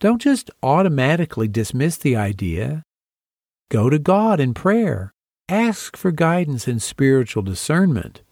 don't 0.00 0.20
just 0.20 0.50
automatically 0.60 1.46
dismiss 1.46 1.98
the 1.98 2.16
idea. 2.16 2.82
Go 3.70 3.88
to 3.88 4.00
God 4.00 4.40
in 4.40 4.54
prayer. 4.54 5.12
Ask 5.52 5.98
for 5.98 6.12
guidance 6.12 6.66
and 6.66 6.80
spiritual 6.80 7.42
discernment. 7.42 8.22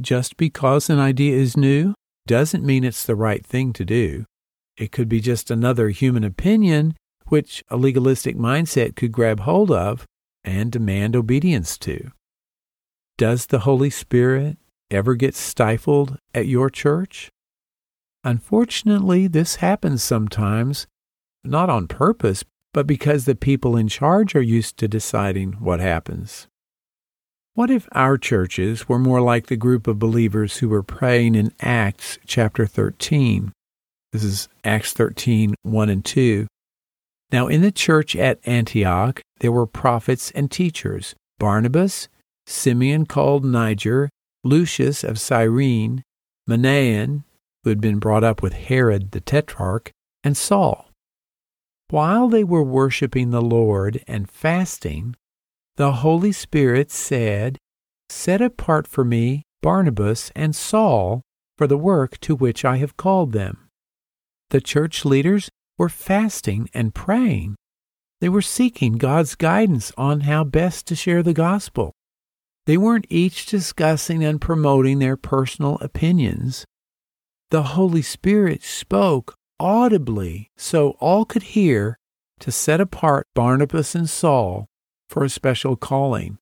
Just 0.00 0.38
because 0.38 0.88
an 0.88 0.98
idea 0.98 1.36
is 1.36 1.54
new 1.54 1.92
doesn't 2.26 2.64
mean 2.64 2.82
it's 2.82 3.04
the 3.04 3.14
right 3.14 3.44
thing 3.44 3.74
to 3.74 3.84
do. 3.84 4.24
It 4.78 4.90
could 4.90 5.06
be 5.06 5.20
just 5.20 5.50
another 5.50 5.90
human 5.90 6.24
opinion 6.24 6.94
which 7.26 7.62
a 7.68 7.76
legalistic 7.76 8.38
mindset 8.38 8.96
could 8.96 9.12
grab 9.12 9.40
hold 9.40 9.70
of 9.70 10.06
and 10.44 10.72
demand 10.72 11.14
obedience 11.14 11.76
to. 11.80 12.10
Does 13.18 13.44
the 13.44 13.68
Holy 13.68 13.90
Spirit 13.90 14.56
ever 14.90 15.14
get 15.14 15.34
stifled 15.34 16.16
at 16.32 16.48
your 16.48 16.70
church? 16.70 17.28
Unfortunately, 18.24 19.26
this 19.26 19.56
happens 19.56 20.02
sometimes, 20.02 20.86
not 21.44 21.68
on 21.68 21.86
purpose, 21.86 22.44
but 22.72 22.86
because 22.86 23.26
the 23.26 23.34
people 23.34 23.76
in 23.76 23.88
charge 23.88 24.34
are 24.34 24.40
used 24.40 24.78
to 24.78 24.88
deciding 24.88 25.52
what 25.60 25.78
happens. 25.78 26.48
What 27.54 27.70
if 27.70 27.86
our 27.92 28.16
churches 28.16 28.88
were 28.88 28.98
more 28.98 29.20
like 29.20 29.48
the 29.48 29.56
group 29.56 29.86
of 29.86 29.98
believers 29.98 30.56
who 30.56 30.70
were 30.70 30.82
praying 30.82 31.34
in 31.34 31.52
Acts 31.60 32.18
chapter 32.24 32.64
13? 32.64 33.52
This 34.10 34.24
is 34.24 34.48
Acts 34.64 34.94
13, 34.94 35.54
1 35.62 35.88
and 35.90 36.02
2. 36.02 36.46
Now, 37.30 37.48
in 37.48 37.60
the 37.60 37.70
church 37.70 38.16
at 38.16 38.40
Antioch, 38.46 39.20
there 39.40 39.52
were 39.52 39.66
prophets 39.66 40.30
and 40.30 40.50
teachers 40.50 41.14
Barnabas, 41.38 42.08
Simeon 42.46 43.04
called 43.04 43.44
Niger, 43.44 44.08
Lucius 44.42 45.04
of 45.04 45.20
Cyrene, 45.20 46.02
Manaen, 46.48 47.24
who 47.64 47.68
had 47.68 47.82
been 47.82 47.98
brought 47.98 48.24
up 48.24 48.40
with 48.40 48.54
Herod 48.54 49.10
the 49.10 49.20
Tetrarch, 49.20 49.90
and 50.24 50.38
Saul. 50.38 50.88
While 51.90 52.28
they 52.28 52.44
were 52.44 52.62
worshiping 52.62 53.28
the 53.28 53.42
Lord 53.42 54.02
and 54.08 54.30
fasting, 54.30 55.16
the 55.76 55.92
Holy 55.92 56.32
Spirit 56.32 56.90
said, 56.90 57.58
Set 58.08 58.42
apart 58.42 58.86
for 58.86 59.04
me 59.04 59.42
Barnabas 59.62 60.30
and 60.36 60.54
Saul 60.54 61.22
for 61.56 61.66
the 61.66 61.78
work 61.78 62.18
to 62.20 62.34
which 62.34 62.64
I 62.64 62.76
have 62.76 62.96
called 62.96 63.32
them. 63.32 63.68
The 64.50 64.60
church 64.60 65.04
leaders 65.04 65.48
were 65.78 65.88
fasting 65.88 66.68
and 66.74 66.94
praying. 66.94 67.56
They 68.20 68.28
were 68.28 68.42
seeking 68.42 68.98
God's 68.98 69.34
guidance 69.34 69.92
on 69.96 70.22
how 70.22 70.44
best 70.44 70.86
to 70.88 70.94
share 70.94 71.22
the 71.22 71.32
gospel. 71.32 71.92
They 72.66 72.76
weren't 72.76 73.06
each 73.08 73.46
discussing 73.46 74.22
and 74.22 74.40
promoting 74.40 74.98
their 74.98 75.16
personal 75.16 75.78
opinions. 75.80 76.64
The 77.50 77.62
Holy 77.62 78.02
Spirit 78.02 78.62
spoke 78.62 79.34
audibly 79.58 80.50
so 80.56 80.90
all 81.00 81.24
could 81.24 81.42
hear 81.42 81.96
to 82.40 82.52
set 82.52 82.80
apart 82.80 83.26
Barnabas 83.34 83.94
and 83.94 84.08
Saul 84.08 84.66
for 85.12 85.22
a 85.22 85.28
special 85.28 85.76
calling. 85.76 86.38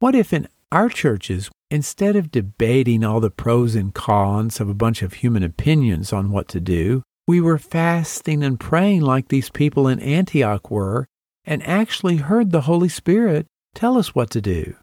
What 0.00 0.16
if 0.16 0.32
in 0.32 0.48
our 0.72 0.88
churches, 0.88 1.48
instead 1.70 2.16
of 2.16 2.32
debating 2.32 3.04
all 3.04 3.20
the 3.20 3.30
pros 3.30 3.76
and 3.76 3.94
cons 3.94 4.58
of 4.58 4.68
a 4.68 4.74
bunch 4.74 5.00
of 5.00 5.14
human 5.14 5.44
opinions 5.44 6.12
on 6.12 6.32
what 6.32 6.48
to 6.48 6.60
do, 6.60 7.04
we 7.28 7.40
were 7.40 7.56
fasting 7.56 8.42
and 8.42 8.58
praying 8.58 9.02
like 9.02 9.28
these 9.28 9.48
people 9.48 9.86
in 9.86 10.00
Antioch 10.00 10.72
were 10.72 11.06
and 11.44 11.62
actually 11.62 12.16
heard 12.16 12.50
the 12.50 12.62
Holy 12.62 12.88
Spirit 12.88 13.46
tell 13.76 13.96
us 13.96 14.12
what 14.12 14.30
to 14.30 14.40
do? 14.40 14.74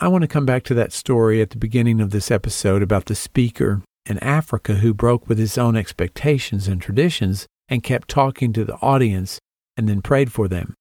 I 0.00 0.08
want 0.08 0.22
to 0.22 0.28
come 0.28 0.44
back 0.44 0.64
to 0.64 0.74
that 0.74 0.92
story 0.92 1.40
at 1.40 1.50
the 1.50 1.56
beginning 1.56 2.00
of 2.00 2.10
this 2.10 2.32
episode 2.32 2.82
about 2.82 3.06
the 3.06 3.14
speaker 3.14 3.80
in 4.06 4.18
Africa 4.18 4.74
who 4.74 4.92
broke 4.92 5.28
with 5.28 5.38
his 5.38 5.56
own 5.56 5.76
expectations 5.76 6.66
and 6.66 6.82
traditions 6.82 7.46
and 7.68 7.84
kept 7.84 8.08
talking 8.08 8.52
to 8.54 8.64
the 8.64 8.74
audience 8.82 9.38
and 9.76 9.88
then 9.88 10.02
prayed 10.02 10.32
for 10.32 10.48
them. 10.48 10.74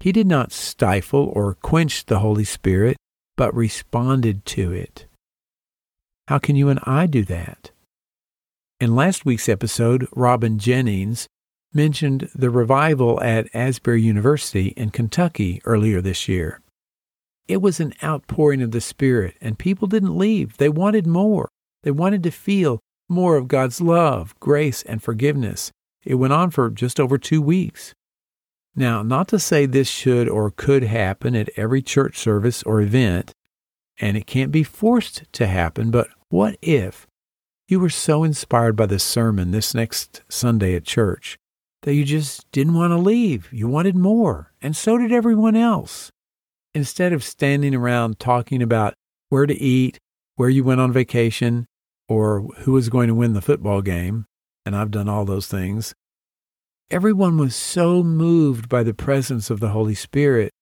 He 0.00 0.12
did 0.12 0.26
not 0.26 0.52
stifle 0.52 1.32
or 1.34 1.54
quench 1.54 2.06
the 2.06 2.20
Holy 2.20 2.44
Spirit, 2.44 2.96
but 3.36 3.54
responded 3.54 4.44
to 4.46 4.72
it. 4.72 5.06
How 6.28 6.38
can 6.38 6.56
you 6.56 6.68
and 6.68 6.80
I 6.84 7.06
do 7.06 7.24
that? 7.24 7.70
In 8.80 8.94
last 8.94 9.24
week's 9.24 9.48
episode, 9.48 10.06
Robin 10.14 10.58
Jennings 10.58 11.26
mentioned 11.72 12.28
the 12.34 12.50
revival 12.50 13.22
at 13.22 13.48
Asbury 13.54 14.02
University 14.02 14.68
in 14.68 14.90
Kentucky 14.90 15.60
earlier 15.64 16.00
this 16.00 16.28
year. 16.28 16.60
It 17.48 17.62
was 17.62 17.78
an 17.78 17.94
outpouring 18.02 18.60
of 18.62 18.72
the 18.72 18.80
Spirit, 18.80 19.36
and 19.40 19.58
people 19.58 19.86
didn't 19.86 20.18
leave. 20.18 20.56
They 20.56 20.68
wanted 20.68 21.06
more. 21.06 21.48
They 21.84 21.90
wanted 21.90 22.22
to 22.24 22.30
feel 22.30 22.80
more 23.08 23.36
of 23.36 23.48
God's 23.48 23.80
love, 23.80 24.34
grace, 24.40 24.82
and 24.82 25.02
forgiveness. 25.02 25.70
It 26.04 26.16
went 26.16 26.32
on 26.32 26.50
for 26.50 26.70
just 26.70 26.98
over 26.98 27.18
two 27.18 27.40
weeks. 27.40 27.94
Now, 28.78 29.02
not 29.02 29.28
to 29.28 29.38
say 29.38 29.64
this 29.64 29.88
should 29.88 30.28
or 30.28 30.50
could 30.50 30.82
happen 30.82 31.34
at 31.34 31.48
every 31.56 31.80
church 31.80 32.18
service 32.18 32.62
or 32.64 32.82
event, 32.82 33.32
and 33.98 34.18
it 34.18 34.26
can't 34.26 34.52
be 34.52 34.62
forced 34.62 35.24
to 35.32 35.46
happen, 35.46 35.90
but 35.90 36.08
what 36.28 36.58
if 36.60 37.06
you 37.68 37.80
were 37.80 37.88
so 37.88 38.22
inspired 38.22 38.76
by 38.76 38.84
the 38.84 38.98
sermon 38.98 39.50
this 39.50 39.74
next 39.74 40.22
Sunday 40.28 40.74
at 40.74 40.84
church 40.84 41.38
that 41.82 41.94
you 41.94 42.04
just 42.04 42.50
didn't 42.52 42.74
want 42.74 42.90
to 42.90 42.98
leave? 42.98 43.48
You 43.50 43.66
wanted 43.66 43.96
more, 43.96 44.52
and 44.60 44.76
so 44.76 44.98
did 44.98 45.10
everyone 45.10 45.56
else 45.56 46.12
instead 46.74 47.14
of 47.14 47.24
standing 47.24 47.74
around 47.74 48.18
talking 48.18 48.60
about 48.60 48.92
where 49.30 49.46
to 49.46 49.54
eat, 49.54 49.98
where 50.34 50.50
you 50.50 50.62
went 50.62 50.82
on 50.82 50.92
vacation, 50.92 51.64
or 52.08 52.42
who 52.58 52.72
was 52.72 52.90
going 52.90 53.08
to 53.08 53.14
win 53.14 53.32
the 53.32 53.40
football 53.40 53.80
game, 53.80 54.26
and 54.66 54.76
I've 54.76 54.90
done 54.90 55.08
all 55.08 55.24
those 55.24 55.46
things, 55.46 55.94
everyone 56.90 57.36
was 57.38 57.54
so 57.56 58.02
moved 58.02 58.68
by 58.68 58.82
the 58.82 58.94
presence 58.94 59.50
of 59.50 59.60
the 59.60 59.70
Holy 59.70 59.94
Spirit. 59.94 60.52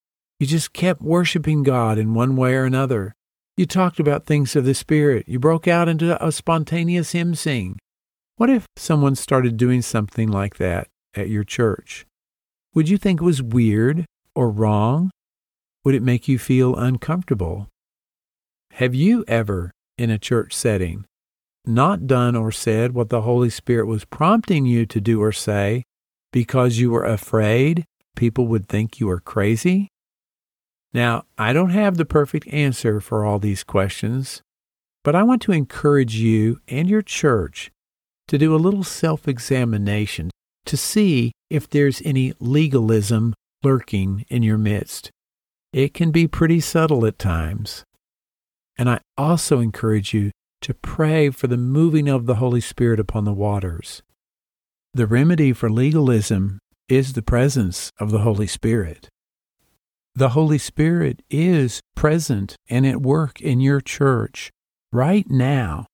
You 0.40 0.46
just 0.46 0.72
kept 0.72 1.02
worshiping 1.02 1.62
God 1.62 1.98
in 1.98 2.14
one 2.14 2.36
way 2.36 2.54
or 2.54 2.64
another. 2.64 3.14
You 3.56 3.66
talked 3.66 4.00
about 4.00 4.26
things 4.26 4.56
of 4.56 4.64
the 4.64 4.74
Spirit. 4.74 5.28
You 5.28 5.38
broke 5.38 5.68
out 5.68 5.88
into 5.88 6.22
a 6.24 6.32
spontaneous 6.32 7.12
hymn 7.12 7.34
sing. 7.34 7.78
What 8.36 8.50
if 8.50 8.66
someone 8.76 9.14
started 9.14 9.56
doing 9.56 9.82
something 9.82 10.28
like 10.28 10.56
that 10.56 10.88
at 11.14 11.28
your 11.28 11.44
church? 11.44 12.06
Would 12.74 12.88
you 12.88 12.98
think 12.98 13.20
it 13.20 13.24
was 13.24 13.42
weird 13.42 14.04
or 14.34 14.50
wrong 14.50 15.10
would 15.84 15.94
it 15.94 16.02
make 16.02 16.26
you 16.26 16.38
feel 16.38 16.74
uncomfortable? 16.74 17.68
Have 18.72 18.94
you 18.94 19.22
ever, 19.28 19.70
in 19.98 20.10
a 20.10 20.18
church 20.18 20.54
setting, 20.54 21.04
not 21.66 22.06
done 22.06 22.34
or 22.34 22.50
said 22.50 22.92
what 22.92 23.10
the 23.10 23.20
Holy 23.20 23.50
Spirit 23.50 23.86
was 23.86 24.06
prompting 24.06 24.64
you 24.64 24.86
to 24.86 25.00
do 25.00 25.22
or 25.22 25.30
say 25.30 25.84
because 26.34 26.78
you 26.78 26.90
were 26.90 27.04
afraid 27.04 27.84
people 28.16 28.48
would 28.48 28.68
think 28.68 28.98
you 28.98 29.06
were 29.06 29.20
crazy? 29.20 29.86
Now, 30.92 31.26
I 31.38 31.52
don't 31.52 31.70
have 31.70 31.96
the 31.96 32.04
perfect 32.04 32.48
answer 32.48 33.00
for 33.00 33.24
all 33.24 33.38
these 33.38 33.62
questions, 33.62 34.42
but 35.04 35.14
I 35.14 35.22
want 35.22 35.42
to 35.42 35.52
encourage 35.52 36.16
you 36.16 36.58
and 36.66 36.90
your 36.90 37.02
church 37.02 37.70
to 38.26 38.36
do 38.36 38.52
a 38.52 38.58
little 38.58 38.82
self 38.82 39.28
examination 39.28 40.28
to 40.64 40.76
see 40.76 41.30
if 41.50 41.70
there's 41.70 42.02
any 42.04 42.32
legalism 42.40 43.34
lurking 43.62 44.24
in 44.28 44.42
your 44.42 44.58
midst. 44.58 45.12
It 45.72 45.94
can 45.94 46.10
be 46.10 46.26
pretty 46.26 46.58
subtle 46.58 47.06
at 47.06 47.16
times. 47.16 47.84
And 48.76 48.90
I 48.90 48.98
also 49.16 49.60
encourage 49.60 50.12
you 50.12 50.32
to 50.62 50.74
pray 50.74 51.30
for 51.30 51.46
the 51.46 51.56
moving 51.56 52.08
of 52.08 52.26
the 52.26 52.36
Holy 52.36 52.60
Spirit 52.60 52.98
upon 52.98 53.24
the 53.24 53.32
waters. 53.32 54.02
The 54.96 55.08
remedy 55.08 55.52
for 55.52 55.68
legalism 55.68 56.60
is 56.88 57.14
the 57.14 57.22
presence 57.22 57.90
of 57.98 58.12
the 58.12 58.20
Holy 58.20 58.46
Spirit. 58.46 59.08
The 60.14 60.28
Holy 60.28 60.56
Spirit 60.56 61.20
is 61.28 61.80
present 61.96 62.54
and 62.70 62.86
at 62.86 63.02
work 63.02 63.40
in 63.40 63.58
your 63.58 63.80
church 63.80 64.52
right 64.92 65.28
now. 65.28 65.86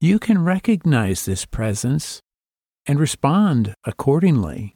You 0.00 0.18
can 0.18 0.42
recognize 0.42 1.26
this 1.26 1.44
presence 1.44 2.22
and 2.86 2.98
respond 2.98 3.74
accordingly. 3.84 4.74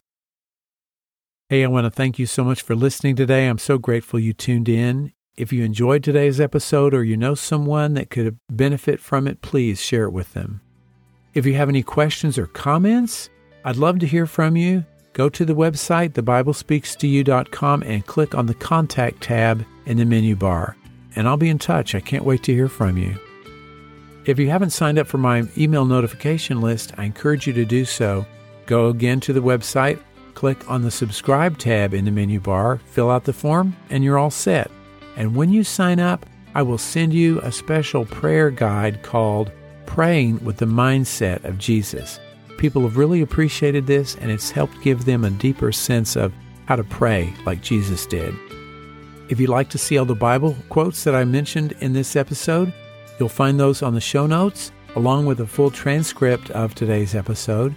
Hey, 1.48 1.64
I 1.64 1.68
want 1.68 1.86
to 1.86 1.90
thank 1.90 2.18
you 2.18 2.26
so 2.26 2.44
much 2.44 2.60
for 2.60 2.74
listening 2.74 3.16
today. 3.16 3.48
I'm 3.48 3.56
so 3.56 3.78
grateful 3.78 4.20
you 4.20 4.34
tuned 4.34 4.68
in. 4.68 5.10
If 5.38 5.54
you 5.54 5.64
enjoyed 5.64 6.04
today's 6.04 6.38
episode 6.38 6.92
or 6.92 7.02
you 7.02 7.16
know 7.16 7.34
someone 7.34 7.94
that 7.94 8.10
could 8.10 8.36
benefit 8.50 9.00
from 9.00 9.26
it, 9.26 9.40
please 9.40 9.80
share 9.80 10.04
it 10.04 10.12
with 10.12 10.34
them. 10.34 10.60
If 11.32 11.46
you 11.46 11.54
have 11.54 11.70
any 11.70 11.82
questions 11.82 12.36
or 12.36 12.46
comments, 12.46 13.30
I'd 13.64 13.76
love 13.76 13.98
to 14.00 14.06
hear 14.06 14.26
from 14.26 14.56
you. 14.56 14.84
Go 15.14 15.28
to 15.28 15.44
the 15.44 15.54
website, 15.54 16.10
thebiblespeakstoyou.com, 16.10 17.82
and 17.84 18.06
click 18.06 18.34
on 18.34 18.46
the 18.46 18.54
Contact 18.54 19.22
tab 19.22 19.64
in 19.86 19.96
the 19.96 20.04
menu 20.04 20.36
bar. 20.36 20.76
And 21.16 21.26
I'll 21.28 21.36
be 21.36 21.48
in 21.48 21.58
touch. 21.58 21.94
I 21.94 22.00
can't 22.00 22.24
wait 22.24 22.42
to 22.44 22.52
hear 22.52 22.68
from 22.68 22.98
you. 22.98 23.18
If 24.26 24.38
you 24.38 24.50
haven't 24.50 24.70
signed 24.70 24.98
up 24.98 25.06
for 25.06 25.18
my 25.18 25.44
email 25.56 25.84
notification 25.84 26.60
list, 26.60 26.92
I 26.98 27.04
encourage 27.04 27.46
you 27.46 27.52
to 27.54 27.64
do 27.64 27.84
so. 27.84 28.26
Go 28.66 28.88
again 28.88 29.20
to 29.20 29.32
the 29.32 29.40
website, 29.40 30.00
click 30.34 30.68
on 30.68 30.82
the 30.82 30.90
Subscribe 30.90 31.58
tab 31.58 31.94
in 31.94 32.04
the 32.04 32.10
menu 32.10 32.40
bar, 32.40 32.80
fill 32.86 33.10
out 33.10 33.24
the 33.24 33.32
form, 33.32 33.76
and 33.90 34.02
you're 34.02 34.18
all 34.18 34.30
set. 34.30 34.70
And 35.16 35.36
when 35.36 35.50
you 35.50 35.62
sign 35.62 36.00
up, 36.00 36.26
I 36.54 36.62
will 36.62 36.78
send 36.78 37.14
you 37.14 37.40
a 37.40 37.52
special 37.52 38.04
prayer 38.06 38.50
guide 38.50 39.02
called 39.02 39.52
Praying 39.86 40.44
with 40.44 40.56
the 40.56 40.66
Mindset 40.66 41.44
of 41.44 41.58
Jesus. 41.58 42.18
People 42.58 42.82
have 42.82 42.96
really 42.96 43.20
appreciated 43.20 43.86
this, 43.86 44.16
and 44.16 44.30
it's 44.30 44.50
helped 44.50 44.80
give 44.82 45.04
them 45.04 45.24
a 45.24 45.30
deeper 45.30 45.72
sense 45.72 46.16
of 46.16 46.32
how 46.66 46.76
to 46.76 46.84
pray 46.84 47.32
like 47.44 47.62
Jesus 47.62 48.06
did. 48.06 48.34
If 49.28 49.40
you'd 49.40 49.50
like 49.50 49.68
to 49.70 49.78
see 49.78 49.98
all 49.98 50.04
the 50.04 50.14
Bible 50.14 50.56
quotes 50.68 51.04
that 51.04 51.14
I 51.14 51.24
mentioned 51.24 51.72
in 51.80 51.92
this 51.92 52.16
episode, 52.16 52.72
you'll 53.18 53.28
find 53.28 53.58
those 53.58 53.82
on 53.82 53.94
the 53.94 54.00
show 54.00 54.26
notes, 54.26 54.72
along 54.96 55.26
with 55.26 55.40
a 55.40 55.46
full 55.46 55.70
transcript 55.70 56.50
of 56.50 56.74
today's 56.74 57.14
episode. 57.14 57.74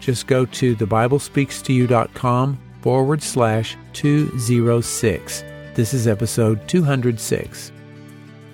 Just 0.00 0.26
go 0.26 0.44
to 0.44 0.76
thebiblespeakstoyou.com 0.76 2.58
forward 2.80 3.22
slash 3.22 3.76
206. 3.94 5.42
This 5.74 5.94
is 5.94 6.06
episode 6.06 6.66
206. 6.68 7.72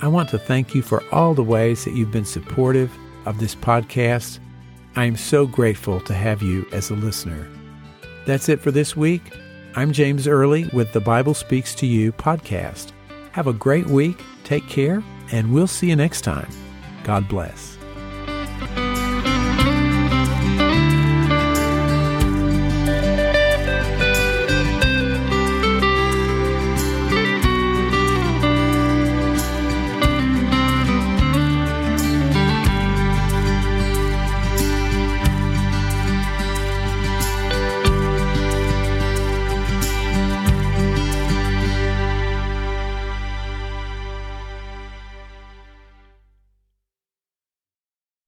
I 0.00 0.08
want 0.08 0.28
to 0.30 0.38
thank 0.38 0.74
you 0.74 0.82
for 0.82 1.02
all 1.12 1.34
the 1.34 1.42
ways 1.42 1.84
that 1.84 1.94
you've 1.94 2.10
been 2.10 2.24
supportive 2.24 2.92
of 3.24 3.38
this 3.38 3.54
podcast. 3.54 4.38
I 4.96 5.06
am 5.06 5.16
so 5.16 5.46
grateful 5.46 6.00
to 6.02 6.14
have 6.14 6.40
you 6.40 6.66
as 6.70 6.90
a 6.90 6.94
listener. 6.94 7.48
That's 8.26 8.48
it 8.48 8.60
for 8.60 8.70
this 8.70 8.96
week. 8.96 9.22
I'm 9.74 9.92
James 9.92 10.28
Early 10.28 10.68
with 10.72 10.92
the 10.92 11.00
Bible 11.00 11.34
Speaks 11.34 11.74
to 11.76 11.86
You 11.86 12.12
podcast. 12.12 12.92
Have 13.32 13.48
a 13.48 13.52
great 13.52 13.86
week, 13.86 14.22
take 14.44 14.68
care, 14.68 15.02
and 15.32 15.52
we'll 15.52 15.66
see 15.66 15.88
you 15.88 15.96
next 15.96 16.20
time. 16.20 16.48
God 17.02 17.28
bless. 17.28 17.73